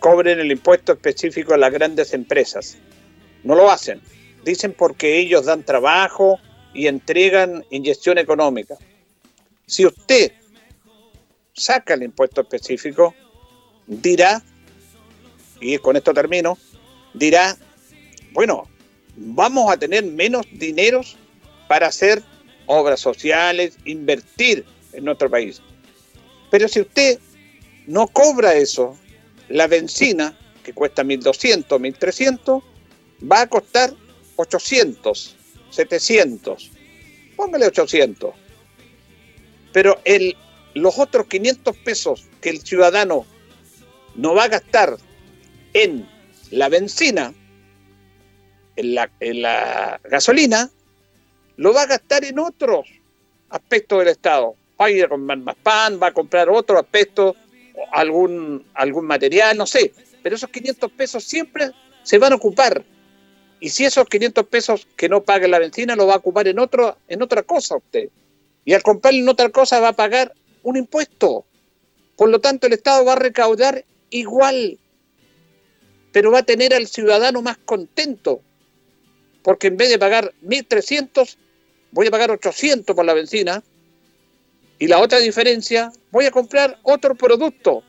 [0.00, 2.76] Cobren el impuesto específico a las grandes empresas.
[3.42, 4.02] No lo hacen.
[4.44, 6.38] Dicen porque ellos dan trabajo
[6.74, 8.76] y entregan inyección económica.
[9.64, 10.32] Si usted
[11.54, 13.14] saca el impuesto específico,
[13.86, 14.42] dirá,
[15.58, 16.58] y con esto termino,
[17.14, 17.56] dirá,
[18.32, 18.68] bueno,
[19.16, 21.16] vamos a tener menos dineros
[21.66, 22.22] para hacer
[22.66, 25.62] obras sociales, invertir en nuestro país.
[26.50, 27.18] Pero si usted
[27.86, 28.96] no cobra eso,
[29.48, 32.62] la benzina, que cuesta 1.200, 1.300,
[33.30, 33.94] va a costar
[34.36, 35.36] 800,
[35.70, 36.70] 700,
[37.36, 38.34] póngale 800.
[39.72, 40.00] Pero
[40.74, 43.26] los otros 500 pesos que el ciudadano
[44.16, 44.96] no va a gastar
[45.72, 46.08] en
[46.50, 47.32] la benzina,
[48.76, 50.70] en la, gasolina,
[51.56, 52.86] lo va a gastar en otros
[53.50, 54.56] aspectos del Estado.
[54.80, 57.36] Va a comprar más pan, va a comprar otro aspecto,
[57.92, 59.92] algún, algún material, no sé.
[60.22, 61.70] Pero esos 500 pesos siempre
[62.02, 62.82] se van a ocupar.
[63.60, 66.58] Y si esos 500 pesos que no pague la benzina lo va a ocupar en,
[66.58, 68.08] otro, en otra cosa usted.
[68.64, 71.44] Y al comprar en otra cosa va a pagar un impuesto.
[72.16, 74.78] Por lo tanto, el Estado va a recaudar igual,
[76.12, 78.40] pero va a tener al ciudadano más contento
[79.42, 81.36] porque en vez de pagar 1.300,
[81.92, 83.62] voy a pagar 800 por la benzina.
[84.80, 87.84] Y la otra diferencia, voy a comprar otro producto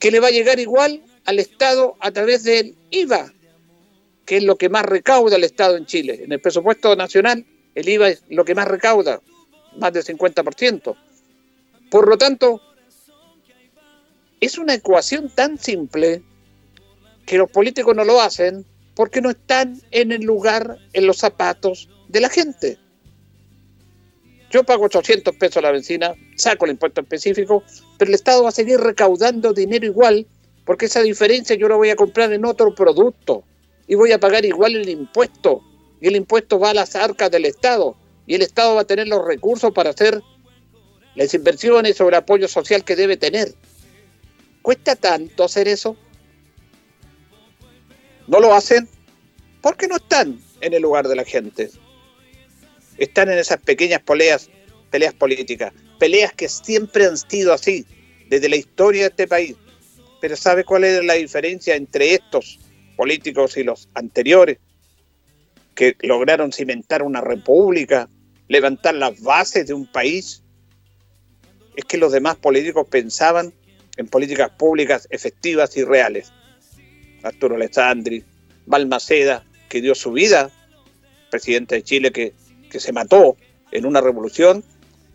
[0.00, 3.30] que le va a llegar igual al Estado a través del IVA,
[4.24, 6.22] que es lo que más recauda el Estado en Chile.
[6.24, 9.20] En el presupuesto nacional, el IVA es lo que más recauda,
[9.76, 10.96] más del 50%.
[11.90, 12.62] Por lo tanto,
[14.40, 16.22] es una ecuación tan simple
[17.26, 18.64] que los políticos no lo hacen
[18.94, 22.78] porque no están en el lugar, en los zapatos de la gente.
[24.52, 27.64] Yo pago 800 pesos la benzina, saco el impuesto específico,
[27.96, 30.26] pero el Estado va a seguir recaudando dinero igual,
[30.66, 33.44] porque esa diferencia yo la voy a comprar en otro producto
[33.88, 35.62] y voy a pagar igual el impuesto.
[36.02, 39.08] Y el impuesto va a las arcas del Estado y el Estado va a tener
[39.08, 40.20] los recursos para hacer
[41.14, 43.54] las inversiones sobre apoyo social que debe tener.
[44.60, 45.96] ¿Cuesta tanto hacer eso?
[48.26, 48.86] No lo hacen
[49.62, 51.70] porque no están en el lugar de la gente.
[53.02, 54.48] Están en esas pequeñas peleas,
[54.92, 57.84] peleas políticas, peleas que siempre han sido así
[58.28, 59.56] desde la historia de este país.
[60.20, 62.60] Pero ¿sabe cuál es la diferencia entre estos
[62.96, 64.58] políticos y los anteriores?
[65.74, 68.08] Que lograron cimentar una república,
[68.46, 70.44] levantar las bases de un país.
[71.74, 73.52] Es que los demás políticos pensaban
[73.96, 76.32] en políticas públicas efectivas y reales.
[77.24, 78.24] Arturo Alessandri,
[78.66, 80.52] Balmaceda, que dio su vida,
[81.30, 82.32] presidente de Chile que,
[82.72, 83.36] que se mató
[83.70, 84.64] en una revolución,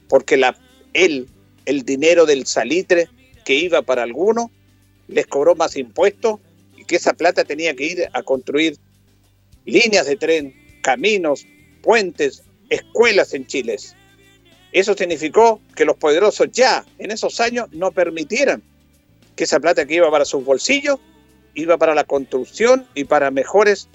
[0.08, 0.40] porque
[0.94, 1.28] él,
[1.66, 3.10] el dinero del salitre
[3.44, 4.52] que iba para algunos,
[5.08, 6.40] les cobró más impuestos
[6.78, 8.78] y que esa plata tenía que ir a construir
[9.66, 11.48] líneas de tren, caminos,
[11.82, 13.78] puentes, escuelas en Chile.
[14.72, 18.62] Eso significó que los poderosos ya en esos años no permitieran
[19.36, 21.00] que esa plata que iba para sus bolsillos
[21.56, 23.88] iba para la construcción y para mejores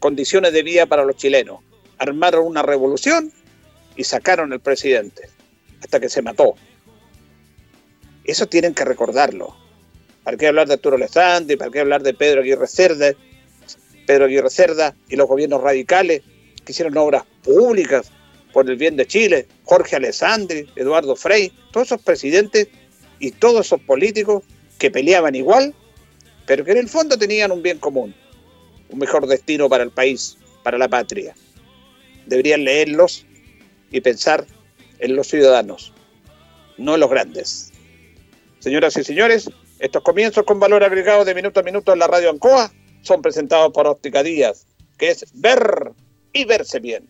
[0.00, 1.60] condiciones de vida para los chilenos.
[1.98, 3.32] Armaron una revolución
[3.96, 5.28] y sacaron al presidente
[5.80, 6.54] hasta que se mató.
[8.24, 9.54] Eso tienen que recordarlo.
[10.22, 11.56] ¿Para qué hablar de Arturo Lezandi?
[11.56, 13.12] ¿Para qué hablar de Pedro Aguirre Cerda?
[14.06, 16.22] Pedro Aguirre Cerda y los gobiernos radicales
[16.64, 18.10] que hicieron obras públicas
[18.52, 22.68] por el bien de Chile, Jorge Alessandri, Eduardo Frei, todos esos presidentes
[23.18, 24.44] y todos esos políticos
[24.78, 25.74] que peleaban igual,
[26.46, 28.14] pero que en el fondo tenían un bien común,
[28.88, 31.34] un mejor destino para el país, para la patria.
[32.26, 33.26] Deberían leerlos
[33.90, 34.46] y pensar
[34.98, 35.92] en los ciudadanos,
[36.78, 37.72] no en los grandes.
[38.58, 42.30] Señoras y señores, estos comienzos con valor agregado de minuto a minuto en la radio
[42.30, 45.92] Ancoa son presentados por Óptica Díaz, que es ver
[46.32, 47.08] y verse bien.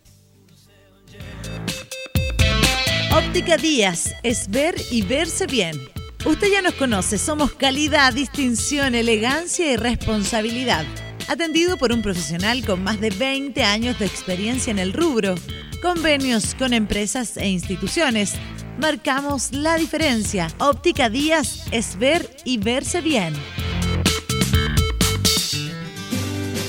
[3.16, 5.78] Óptica Díaz es ver y verse bien.
[6.26, 10.84] Usted ya nos conoce, somos calidad, distinción, elegancia y responsabilidad.
[11.26, 15.34] Atendido por un profesional con más de 20 años de experiencia en el rubro,
[15.80, 18.34] convenios con empresas e instituciones.
[18.78, 20.48] Marcamos la diferencia.
[20.58, 23.32] Óptica Díaz es ver y verse bien.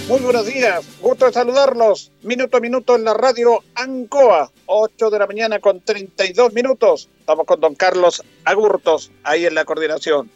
[0.08, 2.12] Muy buenos días, gusto de saludarlos.
[2.22, 7.10] Minuto a minuto en la radio Ancoa, 8 de la mañana con 32 minutos.
[7.20, 10.30] Estamos con don Carlos Agurtos ahí en la coordinación.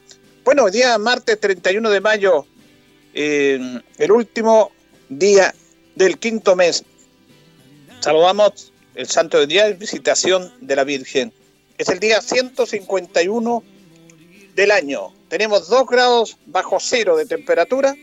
[0.43, 2.45] Bueno, día martes 31 de mayo,
[3.19, 4.71] el último
[5.09, 5.53] día
[5.95, 6.83] del quinto mes.
[7.99, 11.33] Saludamos el santo día de visitación de la Virgen.
[11.77, 13.63] Es el día 151
[14.55, 15.13] del año.
[15.27, 17.95] Tenemos 2 grados bajo cero de temperatura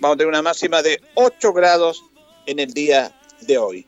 [0.00, 2.04] vamos a tener una máxima de 8 grados
[2.46, 3.86] en el día de hoy.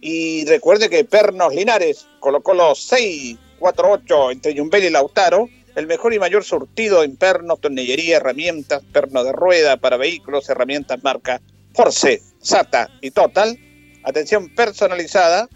[0.00, 6.18] Y recuerde que Pernos Linares colocó los 648 entre Yumbel y Lautaro, el mejor y
[6.18, 11.40] mayor surtido en pernos, tornillería, herramientas, perno de rueda para vehículos, herramientas marca
[11.74, 13.58] Force, SATA y Total.
[14.04, 15.48] Atención personalizada.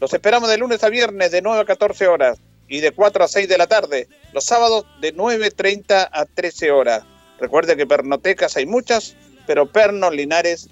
[0.00, 3.28] Los esperamos de lunes a viernes de 9 a 14 horas y de 4 a
[3.28, 4.08] 6 de la tarde.
[4.32, 7.04] Los sábados de 9.30 a 13 horas.
[7.38, 10.68] Recuerde que pernotecas hay muchas pero Pernos Linares,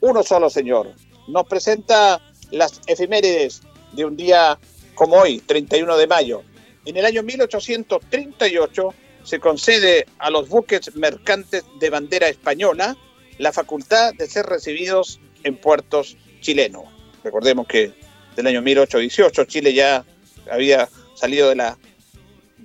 [0.00, 0.92] uno solo señor.
[1.28, 3.62] Nos presenta las efemérides
[3.92, 4.58] de un día
[4.94, 6.42] como hoy, 31 de mayo.
[6.86, 8.94] En el año 1838
[9.24, 12.96] se concede a los buques mercantes de bandera española
[13.38, 16.84] la facultad de ser recibidos en puertos chilenos.
[17.22, 17.92] Recordemos que
[18.36, 20.04] del año 1818 Chile ya
[20.50, 21.56] había salido de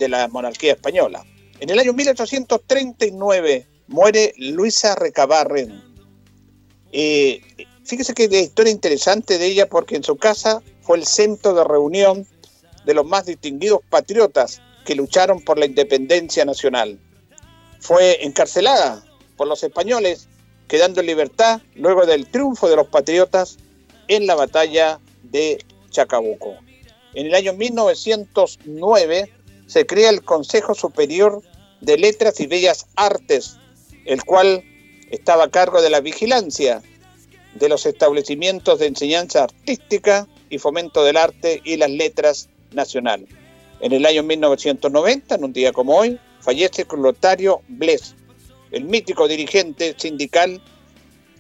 [0.10, 1.26] la, monarquía española.
[1.60, 5.82] En el año 1839 muere Luisa Recabarren.
[6.92, 7.42] Eh,
[7.86, 11.64] fíjese que de historia interesante de ella porque en su casa fue el centro de
[11.64, 12.28] reunión
[12.86, 17.00] de los más distinguidos patriotas que lucharon por la independencia nacional.
[17.80, 19.04] Fue encarcelada
[19.38, 20.28] por los españoles,
[20.68, 23.58] quedando en libertad luego del triunfo de los patriotas
[24.08, 26.56] en la batalla de Chacabuco.
[27.14, 29.34] En el año 1909
[29.68, 31.42] se crea el Consejo Superior
[31.82, 33.60] de Letras y Bellas Artes
[34.10, 34.64] el cual
[35.12, 36.82] estaba a cargo de la vigilancia
[37.54, 43.26] de los establecimientos de enseñanza artística y fomento del arte y las letras nacional.
[43.80, 48.16] En el año 1990, en un día como hoy, fallece Lotario Bles,
[48.72, 50.62] el mítico dirigente sindical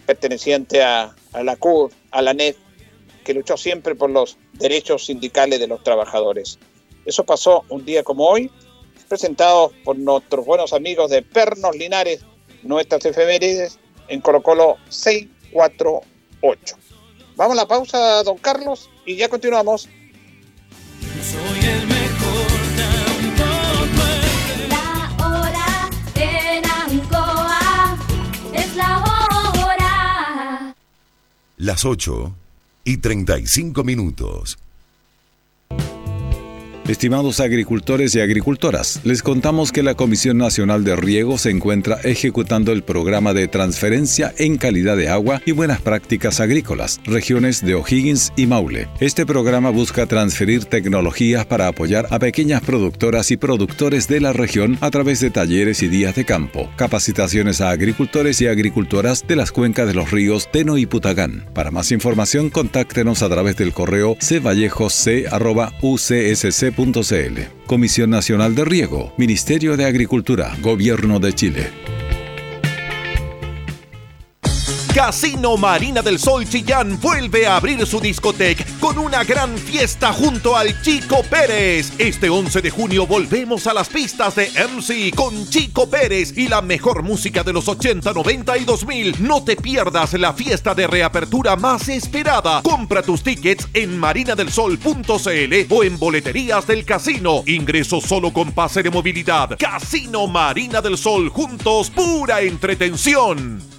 [0.05, 1.13] perteneciente a,
[1.43, 2.55] la CUR, a la NED,
[3.23, 6.57] que luchó siempre por los derechos sindicales de los trabajadores.
[7.05, 8.49] Eso pasó un día como hoy,
[9.07, 12.21] presentado por nuestros buenos amigos de Pernos Linares,
[12.63, 16.75] nuestras efemérides en Colo Colo 648.
[17.35, 19.87] Vamos a la pausa, don Carlos, y ya continuamos.
[21.21, 22.49] Soy el mejor
[24.69, 27.97] La hora en Ancoa
[28.53, 30.75] es la hora.
[31.57, 32.35] Las 8
[32.85, 34.57] y 35 minutos.
[36.89, 42.71] Estimados agricultores y agricultoras, les contamos que la Comisión Nacional de Riego se encuentra ejecutando
[42.71, 48.33] el programa de transferencia en calidad de agua y buenas prácticas agrícolas, regiones de O'Higgins
[48.35, 48.87] y Maule.
[48.99, 54.79] Este programa busca transferir tecnologías para apoyar a pequeñas productoras y productores de la región
[54.81, 59.51] a través de talleres y días de campo, capacitaciones a agricultores y agricultoras de las
[59.51, 61.45] cuencas de los ríos Teno y Putagán.
[61.53, 66.78] Para más información, contáctenos a través del correo cvallejoc.ucsc
[67.67, 71.67] Comisión Nacional de Riego, Ministerio de Agricultura, Gobierno de Chile.
[74.99, 80.57] Casino Marina del Sol Chillán vuelve a abrir su discoteca con una gran fiesta junto
[80.57, 81.93] al Chico Pérez.
[81.97, 86.61] Este 11 de junio volvemos a las pistas de MC con Chico Pérez y la
[86.61, 89.25] mejor música de los 80, 90 y 2000.
[89.25, 92.61] No te pierdas la fiesta de reapertura más esperada.
[92.61, 97.43] Compra tus tickets en marinadelsol.cl o en boleterías del casino.
[97.45, 99.57] Ingreso solo con pase de movilidad.
[99.57, 103.78] Casino Marina del Sol juntos, pura entretención.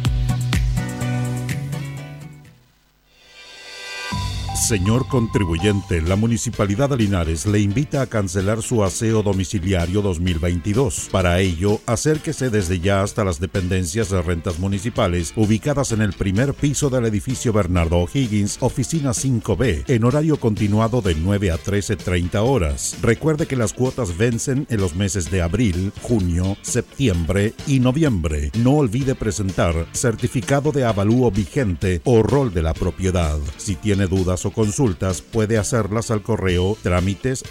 [4.71, 11.09] Señor contribuyente, la Municipalidad de Linares le invita a cancelar su aseo domiciliario 2022.
[11.11, 16.53] Para ello, acérquese desde ya hasta las dependencias de rentas municipales ubicadas en el primer
[16.53, 22.95] piso del edificio Bernardo O'Higgins, oficina 5B, en horario continuado de 9 a 13.30 horas.
[23.01, 28.51] Recuerde que las cuotas vencen en los meses de abril, junio, septiembre y noviembre.
[28.57, 33.37] No olvide presentar certificado de avalúo vigente o rol de la propiedad.
[33.57, 37.43] Si tiene dudas o consultas puede hacerlas al correo trámites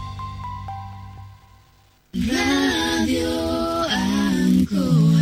[2.15, 3.27] Radio
[3.89, 5.19] Ancoa.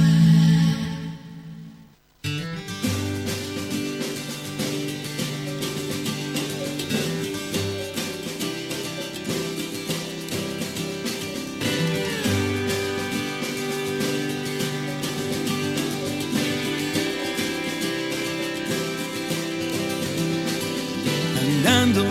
[21.41, 22.06] Andando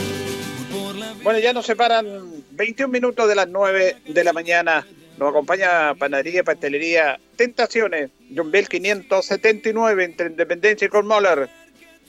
[1.22, 4.86] Bueno, ya nos separan 21 minutos de las 9 de la mañana.
[5.18, 11.48] Nos acompaña Panadería y Pastelería Tentaciones, John Bell 579 entre Independencia y Colmoller.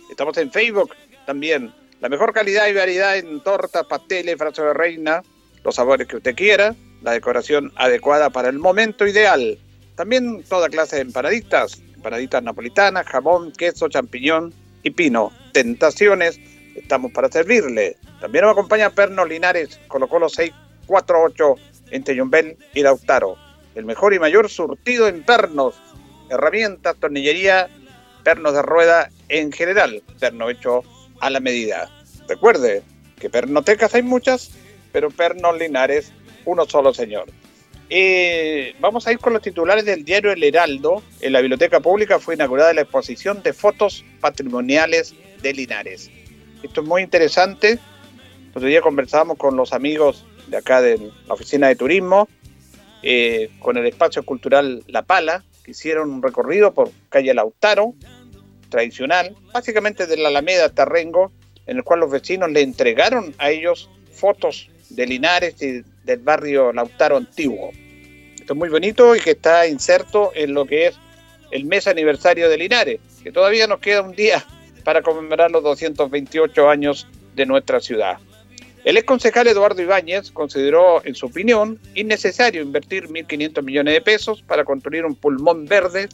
[0.09, 0.91] Estamos en Facebook
[1.25, 1.73] también.
[2.01, 5.23] La mejor calidad y variedad en tortas, pasteles, brazos de reina,
[5.63, 9.57] los sabores que usted quiera, la decoración adecuada para el momento ideal.
[9.95, 15.31] También toda clase de empanaditas, empanaditas napolitanas, jamón, queso, champiñón y pino.
[15.53, 16.39] Tentaciones,
[16.75, 17.95] estamos para servirle.
[18.23, 21.55] También nos acompaña Perno Linares, colocó los 648
[21.91, 23.35] entre Yumbel y Lautaro.
[23.75, 25.75] El mejor y mayor surtido en pernos,
[26.29, 27.67] herramientas, tornillería,
[28.23, 30.83] pernos de rueda en general, perno hecho
[31.19, 31.89] a la medida.
[32.29, 32.81] Recuerde
[33.19, 34.51] que pernotecas hay muchas,
[34.93, 36.13] pero pernos Linares,
[36.45, 37.25] uno solo señor.
[37.89, 41.03] Eh, vamos a ir con los titulares del diario El Heraldo.
[41.19, 46.09] En la biblioteca pública fue inaugurada la exposición de fotos patrimoniales de Linares.
[46.63, 47.79] Esto es muy interesante.
[48.53, 50.97] Otro día conversábamos con los amigos de acá de
[51.27, 52.27] la oficina de turismo,
[53.01, 57.95] eh, con el espacio cultural La Pala, que hicieron un recorrido por calle Lautaro,
[58.69, 61.31] tradicional, básicamente de la Alameda hasta Rengo,
[61.65, 66.73] en el cual los vecinos le entregaron a ellos fotos de Linares y del barrio
[66.73, 67.71] Lautaro antiguo.
[68.39, 70.95] Esto es muy bonito y que está inserto en lo que es
[71.51, 74.43] el mes aniversario de Linares, que todavía nos queda un día
[74.83, 78.17] para conmemorar los 228 años de nuestra ciudad.
[78.83, 84.41] El ex concejal Eduardo Ibáñez consideró, en su opinión, innecesario invertir 1.500 millones de pesos
[84.41, 86.09] para construir un pulmón verde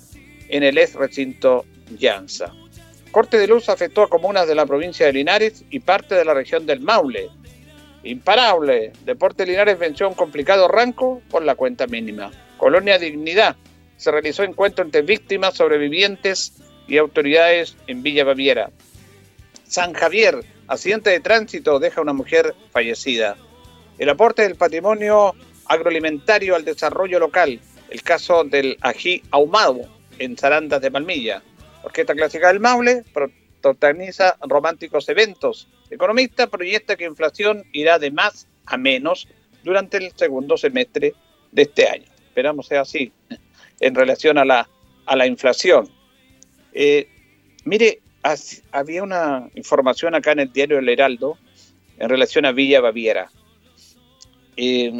[0.49, 1.65] en el ex recinto
[1.97, 2.53] Llanza.
[3.11, 6.35] Corte de luz afectó a comunas de la provincia de Linares y parte de la
[6.35, 7.29] región del Maule.
[8.03, 12.29] Imparable, Deporte Linares venció un complicado ranco por la cuenta mínima.
[12.57, 13.55] Colonia Dignidad,
[13.97, 16.53] se realizó encuentro entre víctimas, sobrevivientes
[16.87, 18.69] y autoridades en Villa Baviera.
[19.67, 23.35] San Javier, accidente de tránsito deja una mujer fallecida.
[23.97, 25.33] El aporte del patrimonio
[25.65, 27.59] agroalimentario al desarrollo local,
[27.89, 29.81] el caso del ají ahumado
[30.19, 31.41] en Zarandas de Palmilla.
[31.83, 33.03] Orquesta Clásica del Maule
[33.61, 35.67] protagoniza románticos eventos.
[35.89, 39.27] Economista proyecta que inflación irá de más a menos
[39.63, 41.13] durante el segundo semestre
[41.51, 42.05] de este año.
[42.27, 43.11] Esperamos sea así
[43.79, 44.69] en relación a la,
[45.05, 45.89] a la inflación.
[46.73, 47.09] Eh,
[47.65, 48.01] mire,
[48.71, 51.37] había una información acá en el diario El Heraldo
[51.97, 53.31] en relación a Villa Baviera.
[54.57, 54.91] Eh,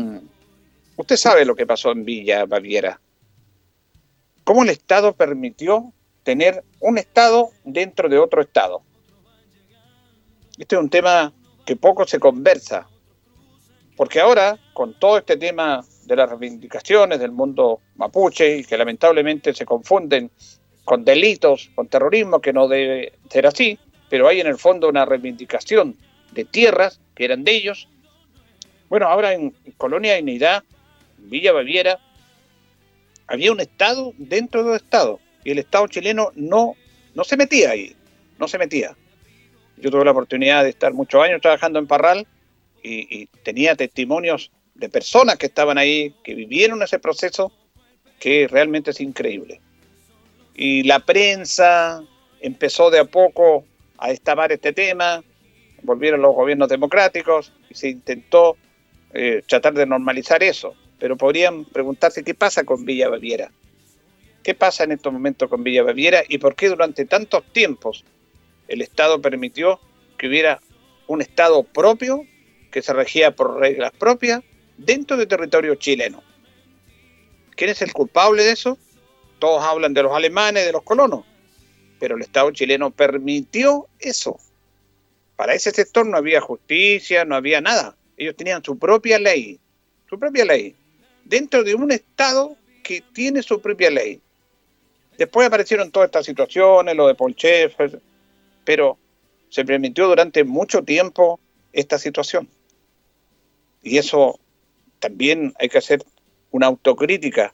[0.95, 2.99] usted sabe lo que pasó en Villa Baviera.
[4.43, 5.93] ¿Cómo el Estado permitió
[6.23, 8.81] tener un Estado dentro de otro Estado?
[10.57, 11.31] Este es un tema
[11.65, 12.89] que poco se conversa,
[13.95, 19.53] porque ahora, con todo este tema de las reivindicaciones del mundo mapuche y que lamentablemente
[19.53, 20.31] se confunden
[20.89, 23.77] con delitos, con terrorismo, que no debe ser así,
[24.09, 25.95] pero hay en el fondo una reivindicación
[26.31, 27.87] de tierras que eran de ellos.
[28.89, 30.63] Bueno, ahora en Colonia de Unidad,
[31.19, 31.99] Villa Baviera,
[33.27, 36.73] había un Estado dentro del Estado y el Estado chileno no,
[37.13, 37.95] no se metía ahí,
[38.39, 38.97] no se metía.
[39.77, 42.25] Yo tuve la oportunidad de estar muchos años trabajando en Parral
[42.81, 47.51] y tenía testimonios de personas que estaban ahí, que vivieron ese proceso,
[48.19, 49.61] que realmente es increíble.
[50.61, 52.03] Y la prensa
[52.41, 53.63] empezó de a poco
[53.97, 55.23] a destapar este tema,
[55.83, 58.57] volvieron los gobiernos democráticos y se intentó
[59.13, 60.75] eh, tratar de normalizar eso.
[60.99, 63.53] Pero podrían preguntarse qué pasa con Villa Baviera.
[64.43, 68.03] ¿Qué pasa en estos momentos con Villa Baviera y por qué durante tantos tiempos
[68.67, 69.79] el Estado permitió
[70.17, 70.59] que hubiera
[71.07, 72.25] un Estado propio
[72.69, 74.41] que se regía por reglas propias
[74.77, 76.21] dentro del territorio chileno.
[77.55, 78.77] ¿Quién es el culpable de eso?
[79.39, 81.25] Todos hablan de los alemanes, de los colonos,
[81.99, 84.37] pero el Estado chileno permitió eso.
[85.35, 87.95] Para ese sector no había justicia, no había nada.
[88.17, 89.57] Ellos tenían su propia ley,
[90.09, 90.75] su propia ley,
[91.23, 94.21] dentro de un Estado que tiene su propia ley.
[95.17, 97.35] Después aparecieron todas estas situaciones, lo de Paul
[98.65, 98.97] pero
[99.49, 101.39] se permitió durante mucho tiempo
[101.73, 102.47] esta situación.
[103.81, 104.39] Y eso
[104.99, 106.03] también hay que hacer
[106.51, 107.53] una autocrítica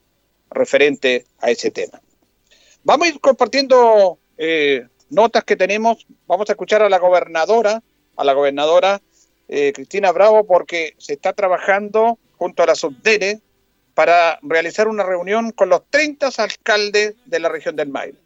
[0.55, 2.01] referente a ese tema.
[2.83, 6.05] Vamos a ir compartiendo eh, notas que tenemos.
[6.27, 7.81] Vamos a escuchar a la gobernadora,
[8.15, 9.01] a la gobernadora
[9.47, 13.39] eh, Cristina Bravo, porque se está trabajando junto a la subdere
[13.93, 18.17] para realizar una reunión con los 30 alcaldes de la región del Maule.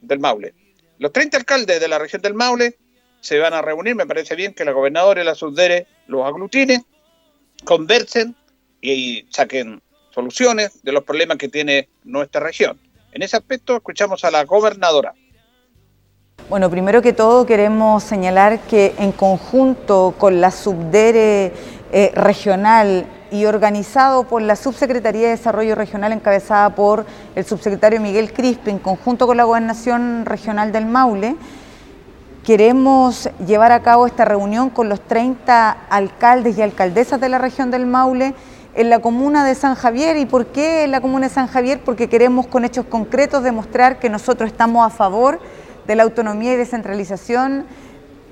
[0.00, 0.54] Del Maule.
[0.98, 2.78] Los 30 alcaldes de la región del Maule
[3.20, 6.84] se van a reunir, me parece bien que la gobernadora y la subdere los aglutinen,
[7.64, 8.36] conversen
[8.80, 9.82] y saquen
[10.16, 12.80] soluciones de los problemas que tiene nuestra región.
[13.12, 15.12] En ese aspecto escuchamos a la gobernadora.
[16.48, 21.52] Bueno, primero que todo queremos señalar que en conjunto con la subdere
[21.92, 27.04] eh, regional y organizado por la Subsecretaría de Desarrollo Regional encabezada por
[27.34, 31.36] el subsecretario Miguel Crispe, en conjunto con la Gobernación Regional del Maule,
[32.42, 37.70] queremos llevar a cabo esta reunión con los 30 alcaldes y alcaldesas de la región
[37.70, 38.34] del Maule
[38.76, 40.16] en la comuna de San Javier.
[40.16, 41.80] ¿Y por qué en la comuna de San Javier?
[41.84, 45.40] Porque queremos con hechos concretos demostrar que nosotros estamos a favor
[45.86, 47.64] de la autonomía y descentralización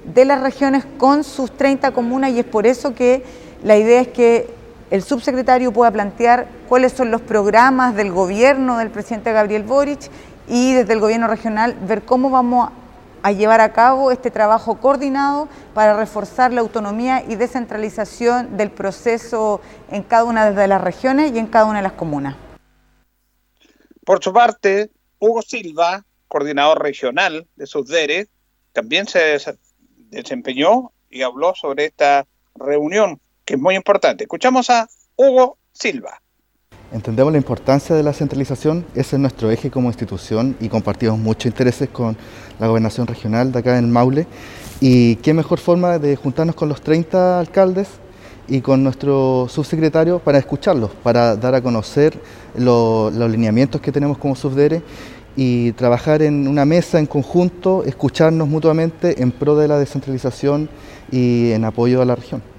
[0.05, 3.25] de las regiones con sus 30 comunas y es por eso que
[3.63, 4.53] la idea es que
[4.91, 10.11] el subsecretario pueda plantear cuáles son los programas del gobierno del presidente Gabriel Boric
[10.47, 12.69] y desde el gobierno regional ver cómo vamos
[13.25, 19.63] a llevar a cabo este trabajo coordinado para reforzar la autonomía y descentralización del proceso
[19.91, 22.37] en cada una de las regiones y en cada una de las comunas.
[24.05, 28.29] Por su parte, Hugo Silva, coordinador regional de SUSDERE,
[28.75, 29.41] también se
[30.11, 34.25] desempeñó y habló sobre esta reunión, que es muy importante.
[34.25, 36.21] Escuchamos a Hugo Silva.
[36.93, 41.47] Entendemos la importancia de la centralización, ese es nuestro eje como institución y compartimos muchos
[41.47, 42.17] intereses con
[42.61, 44.27] la gobernación regional de acá en el Maule.
[44.81, 47.89] Y qué mejor forma de juntarnos con los 30 alcaldes
[48.47, 52.21] y con nuestro subsecretario para escucharlos, para dar a conocer
[52.57, 54.83] los lineamientos que tenemos como subdere
[55.37, 60.69] y trabajar en una mesa en conjunto, escucharnos mutuamente en pro de la descentralización
[61.11, 62.54] y en apoyo a la región.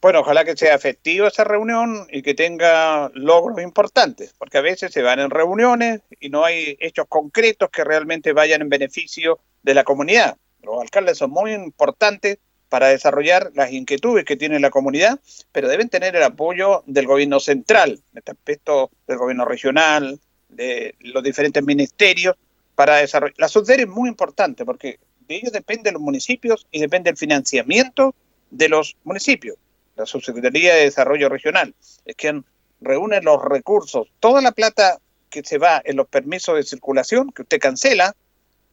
[0.00, 4.92] Bueno, ojalá que sea efectiva esa reunión y que tenga logros importantes, porque a veces
[4.92, 9.74] se van en reuniones y no hay hechos concretos que realmente vayan en beneficio de
[9.74, 10.36] la comunidad.
[10.62, 12.38] Los alcaldes son muy importantes
[12.68, 15.18] para desarrollar las inquietudes que tiene la comunidad,
[15.50, 20.94] pero deben tener el apoyo del gobierno central, en este aspecto del gobierno regional, de
[21.00, 22.36] los diferentes ministerios,
[22.76, 23.34] para desarrollar.
[23.36, 28.14] La SUDER es muy importante porque de ellos dependen los municipios y depende el financiamiento
[28.50, 29.56] de los municipios.
[29.98, 31.74] La Subsecretaría de Desarrollo Regional
[32.04, 32.44] es quien
[32.80, 37.42] reúne los recursos, toda la plata que se va en los permisos de circulación, que
[37.42, 38.14] usted cancela,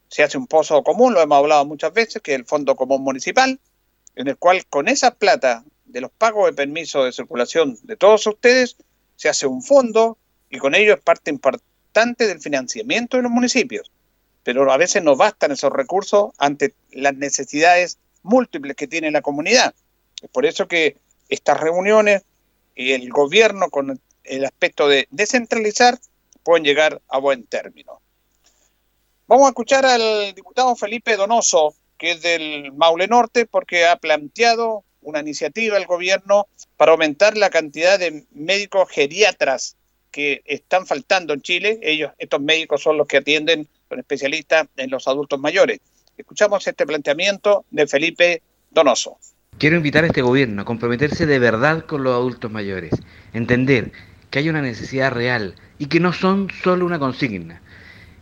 [0.07, 3.01] se hace un pozo común, lo hemos hablado muchas veces, que es el Fondo Común
[3.01, 3.59] Municipal,
[4.15, 8.27] en el cual con esa plata de los pagos de permiso de circulación de todos
[8.27, 8.77] ustedes,
[9.15, 10.19] se hace un fondo
[10.51, 13.91] y con ello es parte importante del financiamiento de los municipios.
[14.43, 19.73] Pero a veces no bastan esos recursos ante las necesidades múltiples que tiene la comunidad.
[20.21, 20.97] Es por eso que
[21.29, 22.23] estas reuniones
[22.75, 25.99] y el gobierno con el aspecto de descentralizar
[26.43, 28.01] pueden llegar a buen término.
[29.27, 34.83] Vamos a escuchar al diputado Felipe Donoso, que es del Maule Norte, porque ha planteado
[35.01, 36.47] una iniciativa del gobierno
[36.77, 39.77] para aumentar la cantidad de médicos geriatras
[40.11, 41.79] que están faltando en Chile.
[41.81, 45.79] Ellos, estos médicos son los que atienden, son especialistas en los adultos mayores.
[46.17, 49.17] Escuchamos este planteamiento de Felipe Donoso.
[49.57, 52.91] Quiero invitar a este gobierno a comprometerse de verdad con los adultos mayores,
[53.31, 53.93] entender
[54.29, 57.61] que hay una necesidad real y que no son solo una consigna.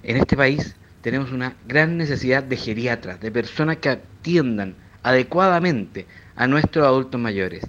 [0.04, 6.06] En este país tenemos una gran necesidad de geriatras, de personas que atiendan adecuadamente
[6.36, 7.64] a nuestros adultos mayores.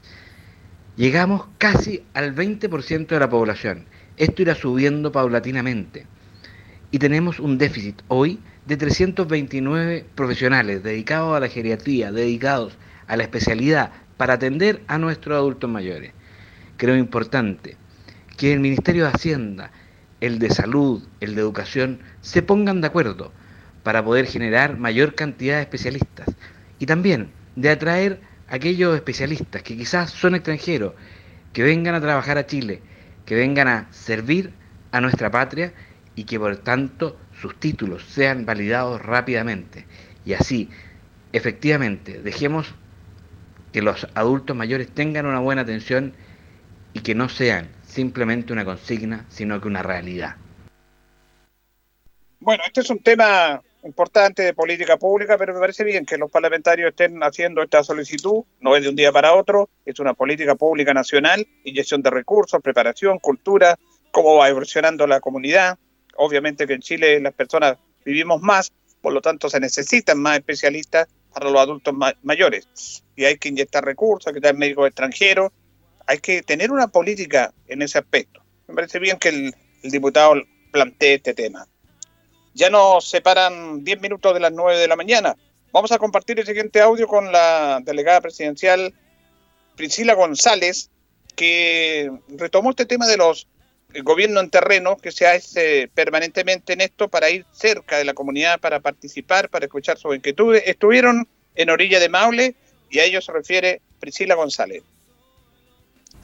[0.96, 3.86] Llegamos casi al 20% de la población.
[4.18, 6.06] Esto irá subiendo paulatinamente.
[6.90, 12.76] Y tenemos un déficit hoy de 329 profesionales dedicados a la geriatría, dedicados
[13.08, 16.12] la especialidad para atender a nuestros adultos mayores.
[16.76, 17.76] Creo importante
[18.36, 19.70] que el Ministerio de Hacienda
[20.24, 23.30] el de salud, el de educación, se pongan de acuerdo
[23.82, 26.28] para poder generar mayor cantidad de especialistas
[26.78, 30.94] y también de atraer a aquellos especialistas que quizás son extranjeros,
[31.52, 32.80] que vengan a trabajar a Chile,
[33.26, 34.54] que vengan a servir
[34.92, 35.74] a nuestra patria
[36.14, 39.84] y que por tanto sus títulos sean validados rápidamente.
[40.24, 40.70] Y así,
[41.34, 42.74] efectivamente, dejemos
[43.74, 46.14] que los adultos mayores tengan una buena atención
[46.92, 50.36] y que no sean simplemente una consigna, sino que una realidad.
[52.38, 56.30] Bueno, este es un tema importante de política pública, pero me parece bien que los
[56.30, 60.54] parlamentarios estén haciendo esta solicitud, no es de un día para otro, es una política
[60.54, 63.76] pública nacional, inyección de recursos, preparación, cultura,
[64.12, 65.80] cómo va evolucionando la comunidad.
[66.16, 71.08] Obviamente que en Chile las personas vivimos más, por lo tanto se necesitan más especialistas
[71.34, 73.04] para los adultos mayores.
[73.16, 75.50] Y hay que inyectar recursos, hay que tener médicos extranjeros,
[76.06, 78.40] hay que tener una política en ese aspecto.
[78.68, 80.34] Me parece bien que el, diputado
[80.70, 81.66] plantee este tema.
[82.54, 85.36] Ya nos separan 10 minutos de las 9 de la mañana.
[85.72, 88.94] Vamos a compartir el siguiente audio con la delegada presidencial
[89.76, 90.90] Priscila González,
[91.34, 93.48] que retomó este tema de los
[94.02, 98.60] gobierno en terreno, que se hace permanentemente en esto para ir cerca de la comunidad,
[98.60, 100.62] para participar, para escuchar sus inquietudes.
[100.66, 102.54] Estuvieron en orilla de Maule
[102.90, 104.82] y a ello se refiere Priscila González.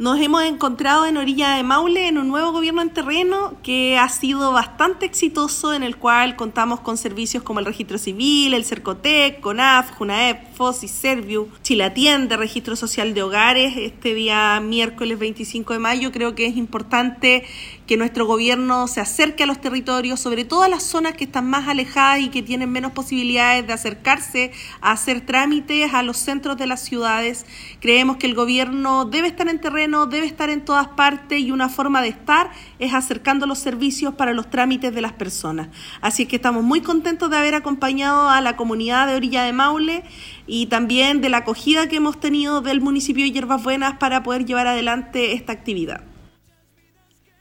[0.00, 4.08] Nos hemos encontrado en Orilla de Maule en un nuevo gobierno en terreno que ha
[4.08, 9.40] sido bastante exitoso, en el cual contamos con servicios como el registro civil, el Cercotec,
[9.40, 13.76] CONAF, JUNAEP, FOS y Serviu, Chilatiende, registro social de hogares.
[13.76, 17.44] Este día miércoles 25 de mayo creo que es importante
[17.90, 21.50] que nuestro gobierno se acerque a los territorios, sobre todo a las zonas que están
[21.50, 26.56] más alejadas y que tienen menos posibilidades de acercarse a hacer trámites a los centros
[26.56, 27.46] de las ciudades.
[27.80, 31.68] Creemos que el gobierno debe estar en terreno, debe estar en todas partes y una
[31.68, 35.66] forma de estar es acercando los servicios para los trámites de las personas.
[36.00, 39.52] Así es que estamos muy contentos de haber acompañado a la comunidad de Orilla de
[39.52, 40.04] Maule
[40.46, 44.44] y también de la acogida que hemos tenido del municipio de Hierbas Buenas para poder
[44.44, 46.09] llevar adelante esta actividad.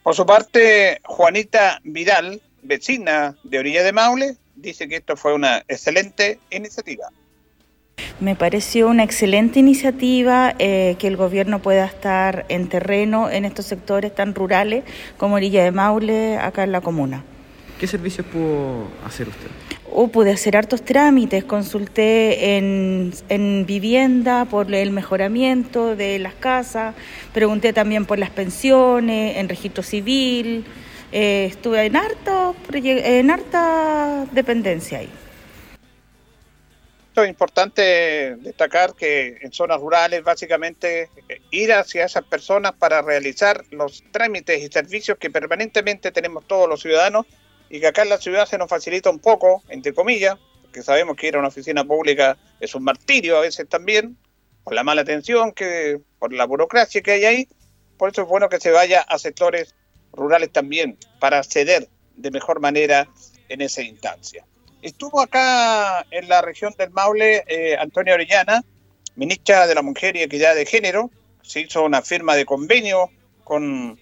[0.09, 5.59] Por su parte, Juanita Vidal, vecina de Orilla de Maule, dice que esto fue una
[5.67, 7.09] excelente iniciativa.
[8.19, 13.67] Me pareció una excelente iniciativa eh, que el gobierno pueda estar en terreno en estos
[13.67, 14.83] sectores tan rurales
[15.17, 17.23] como Orilla de Maule, acá en la comuna.
[17.79, 19.47] ¿Qué servicios pudo hacer usted?
[19.89, 26.93] Oh, pude hacer hartos trámites, consulté en, en, vivienda por el mejoramiento de las casas,
[27.33, 30.65] pregunté también por las pensiones, en registro civil,
[31.13, 35.09] eh, estuve en, harto, en harta dependencia ahí.
[37.15, 43.63] Es importante destacar que en zonas rurales básicamente eh, ir hacia esas personas para realizar
[43.71, 47.25] los trámites y servicios que permanentemente tenemos todos los ciudadanos
[47.69, 51.15] y que acá en la ciudad se nos facilita un poco, entre comillas, porque sabemos
[51.15, 54.17] que ir a una oficina pública es un martirio a veces también,
[54.63, 57.47] por la mala atención, que, por la burocracia que hay ahí.
[57.97, 59.75] Por eso es bueno que se vaya a sectores
[60.13, 63.07] rurales también para acceder de mejor manera
[63.49, 64.45] en esa instancia.
[64.81, 68.63] Estuvo acá en la región del Maule eh, Antonio Orellana,
[69.15, 71.11] ministra de la Mujer y Equidad de Género.
[71.41, 73.09] Se hizo una firma de convenio
[73.43, 73.99] con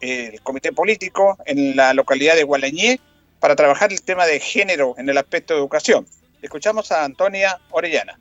[0.00, 3.00] el comité político en la localidad de Gualañé
[3.40, 6.06] para trabajar el tema de género en el aspecto de educación.
[6.42, 8.18] Escuchamos a Antonia Orellana.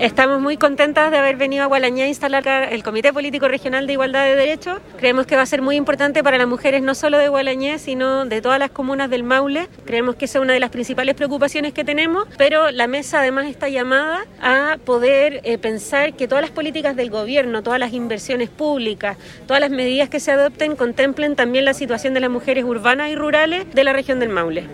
[0.00, 3.94] Estamos muy contentas de haber venido a Gualañé a instalar el Comité Político Regional de
[3.94, 4.78] Igualdad de Derechos.
[4.96, 8.24] Creemos que va a ser muy importante para las mujeres no solo de Gualañé, sino
[8.24, 9.68] de todas las comunas del Maule.
[9.86, 13.46] Creemos que esa es una de las principales preocupaciones que tenemos, pero la mesa además
[13.46, 18.50] está llamada a poder eh, pensar que todas las políticas del gobierno, todas las inversiones
[18.50, 19.16] públicas,
[19.48, 23.16] todas las medidas que se adopten contemplen también la situación de las mujeres urbanas y
[23.16, 24.68] rurales de la región del Maule.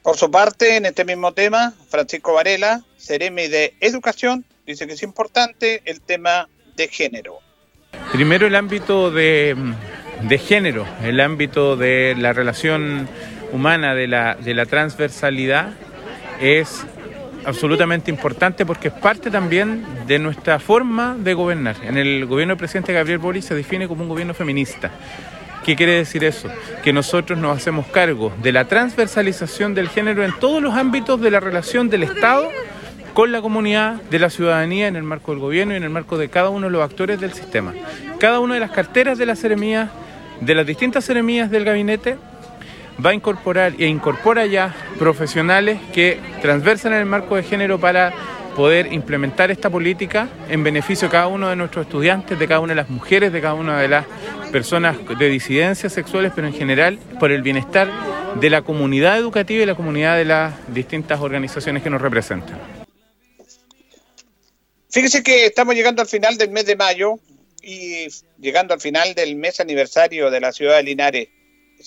[0.00, 5.02] Por su parte, en este mismo tema, Francisco Varela, Ceremi de Educación, dice que es
[5.02, 7.38] importante el tema de género.
[8.12, 9.56] Primero el ámbito de,
[10.44, 13.08] género, el ámbito de la relación
[13.52, 15.70] humana, de la, de la transversalidad,
[16.40, 16.84] es
[17.44, 21.76] absolutamente importante porque es parte también de nuestra forma de gobernar.
[21.82, 24.90] En el gobierno del presidente Gabriel Boric se define como un gobierno feminista.
[25.64, 26.48] ¿Qué quiere decir eso?
[26.84, 31.30] Que nosotros nos hacemos cargo de la transversalización del género en todos los ámbitos de
[31.30, 32.50] la relación del Estado
[33.16, 36.18] con la comunidad, de la ciudadanía, en el marco del gobierno y en el marco
[36.18, 37.72] de cada uno de los actores del sistema.
[38.18, 39.88] Cada una de las carteras de las seremías,
[40.42, 42.18] de las distintas seremías del gabinete,
[43.02, 48.12] va a incorporar e incorpora ya profesionales que transversan el marco de género para
[48.54, 52.72] poder implementar esta política en beneficio de cada uno de nuestros estudiantes, de cada una
[52.72, 54.04] de las mujeres, de cada una de las
[54.52, 57.88] personas de disidencias sexuales, pero en general por el bienestar
[58.38, 62.75] de la comunidad educativa y la comunidad de las distintas organizaciones que nos representan.
[64.96, 67.16] Fíjese que estamos llegando al final del mes de mayo
[67.60, 68.06] y
[68.38, 71.28] llegando al final del mes aniversario de la ciudad de Linares.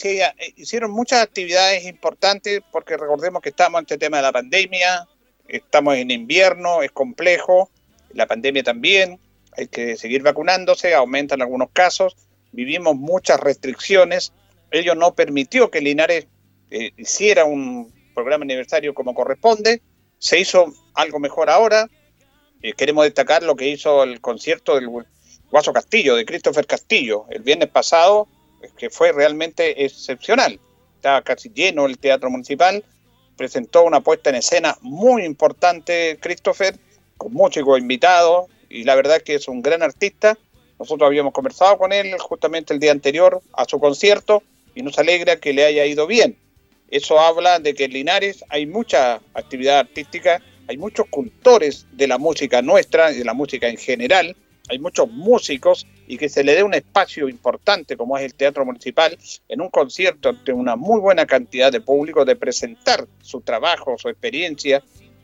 [0.03, 0.21] Eh,
[0.57, 5.07] hicieron muchas actividades importantes porque recordemos que estamos ante el tema de la pandemia,
[5.47, 7.71] estamos en invierno, es complejo,
[8.13, 9.19] la pandemia también,
[9.57, 12.15] hay que seguir vacunándose, aumentan algunos casos,
[12.51, 14.33] vivimos muchas restricciones,
[14.69, 16.27] ello no permitió que Linares
[16.69, 19.81] eh, hiciera un programa aniversario como corresponde,
[20.19, 21.89] se hizo algo mejor ahora,
[22.61, 24.89] eh, queremos destacar lo que hizo el concierto del
[25.49, 28.27] Guaso Castillo, de Christopher Castillo, el viernes pasado,
[28.77, 30.59] que fue realmente excepcional,
[30.95, 32.83] estaba casi lleno el Teatro Municipal,
[33.37, 36.77] presentó una puesta en escena muy importante, Christopher,
[37.17, 40.37] con músicos invitados, y la verdad que es un gran artista.
[40.77, 44.43] Nosotros habíamos conversado con él justamente el día anterior a su concierto
[44.75, 46.37] y nos alegra que le haya ido bien.
[46.89, 52.19] Eso habla de que en Linares hay mucha actividad artística, hay muchos cultores de la
[52.19, 54.35] música nuestra y de la música en general,
[54.69, 58.63] hay muchos músicos y que se le dé un espacio importante como es el Teatro
[58.65, 59.17] Municipal
[59.47, 64.09] en un concierto ante una muy buena cantidad de público de presentar su trabajo, su
[64.09, 64.83] experiencia,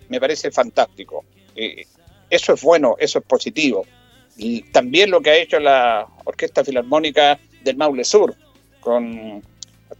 [0.10, 1.24] me parece fantástico.
[1.56, 1.86] Eh,
[2.28, 3.86] eso es bueno, eso es positivo.
[4.38, 8.36] Y también lo que ha hecho la Orquesta Filarmónica del Maule Sur,
[8.80, 9.44] con,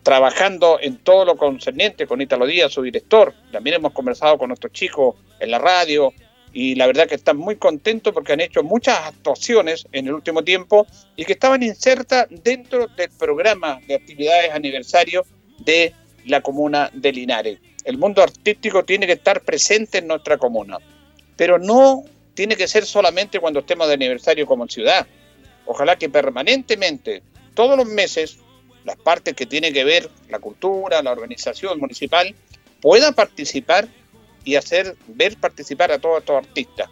[0.04, 3.34] trabajando en todo lo concerniente con Italo Díaz, su director.
[3.52, 6.14] También hemos conversado con nuestros chicos en la radio,
[6.56, 10.42] y la verdad que están muy contentos porque han hecho muchas actuaciones en el último
[10.42, 15.26] tiempo y que estaban insertas dentro del programa de actividades aniversario
[15.60, 15.94] de
[16.26, 17.60] la comuna de Linares.
[17.84, 20.78] El mundo artístico tiene que estar presente en nuestra comuna,
[21.36, 25.06] pero no tiene que ser solamente cuando estemos de aniversario como ciudad.
[25.66, 27.22] Ojalá que permanentemente,
[27.54, 28.40] todos los meses,
[28.86, 32.34] las partes que tienen que ver la cultura, la organización municipal,
[32.82, 33.88] puedan participar
[34.44, 36.90] y hacer ver participar a todos estos artistas.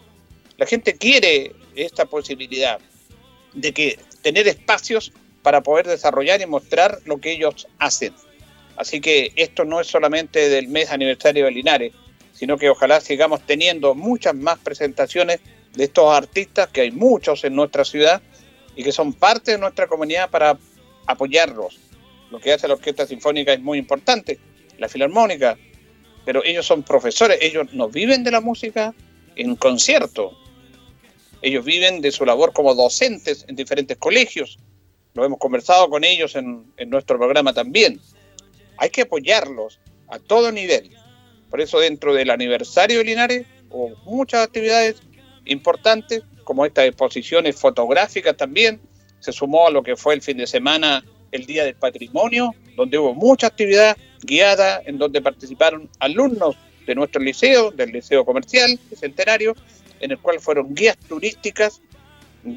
[0.58, 2.78] La gente quiere esta posibilidad
[3.54, 8.12] de que tener espacios para poder desarrollar y mostrar lo que ellos hacen.
[8.76, 11.92] Así que esto no es solamente del mes aniversario de Linares,
[12.32, 15.40] sino que ojalá sigamos teniendo muchas más presentaciones
[15.74, 18.20] de estos artistas, que hay muchos en nuestra ciudad
[18.74, 20.58] y que son parte de nuestra comunidad para
[21.06, 21.78] apoyarlos.
[22.30, 24.38] Lo que hace la Orquesta Sinfónica es muy importante,
[24.78, 25.58] la Filarmónica,
[26.24, 28.94] pero ellos son profesores, ellos no viven de la música
[29.36, 30.36] en concierto,
[31.42, 34.58] ellos viven de su labor como docentes en diferentes colegios
[35.14, 38.00] lo hemos conversado con ellos en, nuestro programa también.
[38.76, 40.90] Hay que apoyarlos a todo nivel.
[41.48, 44.96] Por eso dentro del aniversario de Linares hubo muchas actividades
[45.44, 48.80] importantes, como estas exposiciones fotográficas también.
[49.24, 51.02] Se sumó a lo que fue el fin de semana
[51.32, 56.56] el Día del Patrimonio, donde hubo mucha actividad guiada, en donde participaron alumnos
[56.86, 59.56] de nuestro liceo, del Liceo Comercial, Centenario,
[60.00, 61.80] en el cual fueron guías turísticas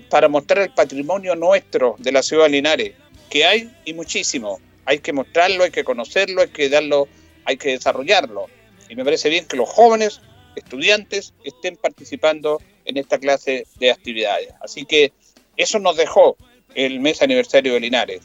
[0.09, 2.95] para mostrar el patrimonio nuestro de la ciudad de Linares,
[3.29, 4.59] que hay y muchísimo.
[4.83, 7.07] Hay que mostrarlo, hay que conocerlo, hay que darlo,
[7.45, 8.47] hay que desarrollarlo.
[8.89, 10.19] Y me parece bien que los jóvenes
[10.57, 14.49] estudiantes estén participando en esta clase de actividades.
[14.61, 15.13] Así que
[15.55, 16.35] eso nos dejó
[16.77, 18.21] el mes aniversario de Linares.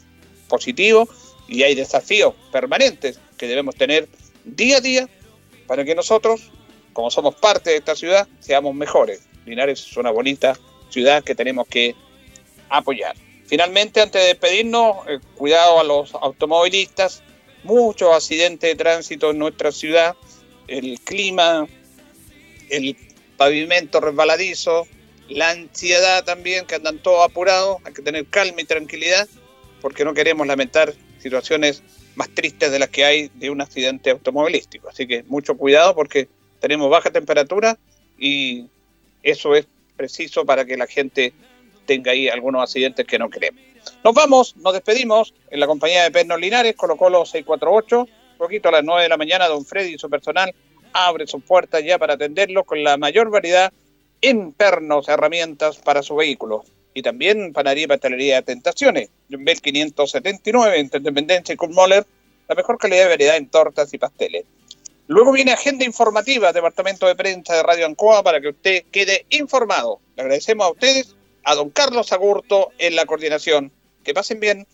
[0.47, 1.09] Positivo
[1.47, 4.07] y hay desafíos permanentes que debemos tener
[4.45, 5.09] día a día
[5.67, 6.51] para que nosotros,
[6.93, 9.27] como somos parte de esta ciudad, seamos mejores.
[9.45, 10.57] Linares es una bonita
[10.89, 11.95] ciudad que tenemos que
[12.69, 13.15] apoyar.
[13.47, 17.23] Finalmente, antes de despedirnos, eh, cuidado a los automovilistas,
[17.63, 20.15] muchos accidentes de tránsito en nuestra ciudad,
[20.67, 21.67] el clima,
[22.69, 22.95] el
[23.35, 24.87] pavimento resbaladizo,
[25.29, 29.27] la ansiedad también, que andan todos apurados, hay que tener calma y tranquilidad,
[29.81, 31.83] porque no queremos lamentar situaciones
[32.15, 34.89] más tristes de las que hay de un accidente automovilístico.
[34.89, 36.27] Así que mucho cuidado porque
[36.59, 37.77] tenemos baja temperatura
[38.17, 38.67] y
[39.23, 39.65] eso es
[39.95, 41.33] preciso para que la gente
[41.85, 43.61] tenga ahí algunos accidentes que no queremos.
[44.03, 48.69] Nos vamos, nos despedimos en la compañía de Pernos Linares, Colo Colo 648, un poquito
[48.69, 50.53] a las 9 de la mañana, don Freddy y su personal
[50.93, 53.73] abre sus puertas ya para atenderlos con la mayor variedad
[54.23, 56.63] en pernos, herramientas para su vehículo.
[56.93, 62.05] Y también panadería y pastelería de Tentaciones, Jumbel 579, entre Independencia y Kulmoller,
[62.47, 64.45] la mejor calidad de variedad en tortas y pasteles.
[65.07, 69.99] Luego viene agenda informativa, Departamento de Prensa de Radio Ancoa, para que usted quede informado.
[70.15, 73.71] Le agradecemos a ustedes, a don Carlos Agurto en la coordinación.
[74.03, 74.65] Que pasen bien.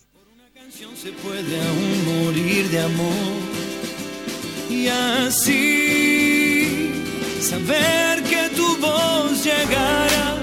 [0.70, 3.60] se puede aún morir de amor
[4.70, 6.49] y así
[7.40, 10.36] saber que tu voz llegará.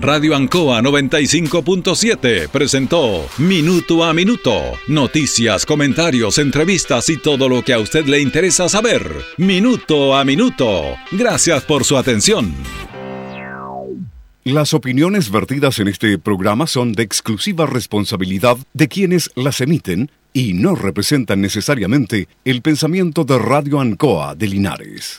[0.00, 4.52] Radio Ancoa 95.7 presentó Minuto a Minuto.
[4.86, 9.02] Noticias, comentarios, entrevistas y todo lo que a usted le interesa saber.
[9.38, 10.82] Minuto a Minuto.
[11.10, 12.54] Gracias por su atención.
[14.44, 20.52] Las opiniones vertidas en este programa son de exclusiva responsabilidad de quienes las emiten y
[20.52, 25.16] no representan necesariamente el pensamiento de Radio Ancoa de Linares.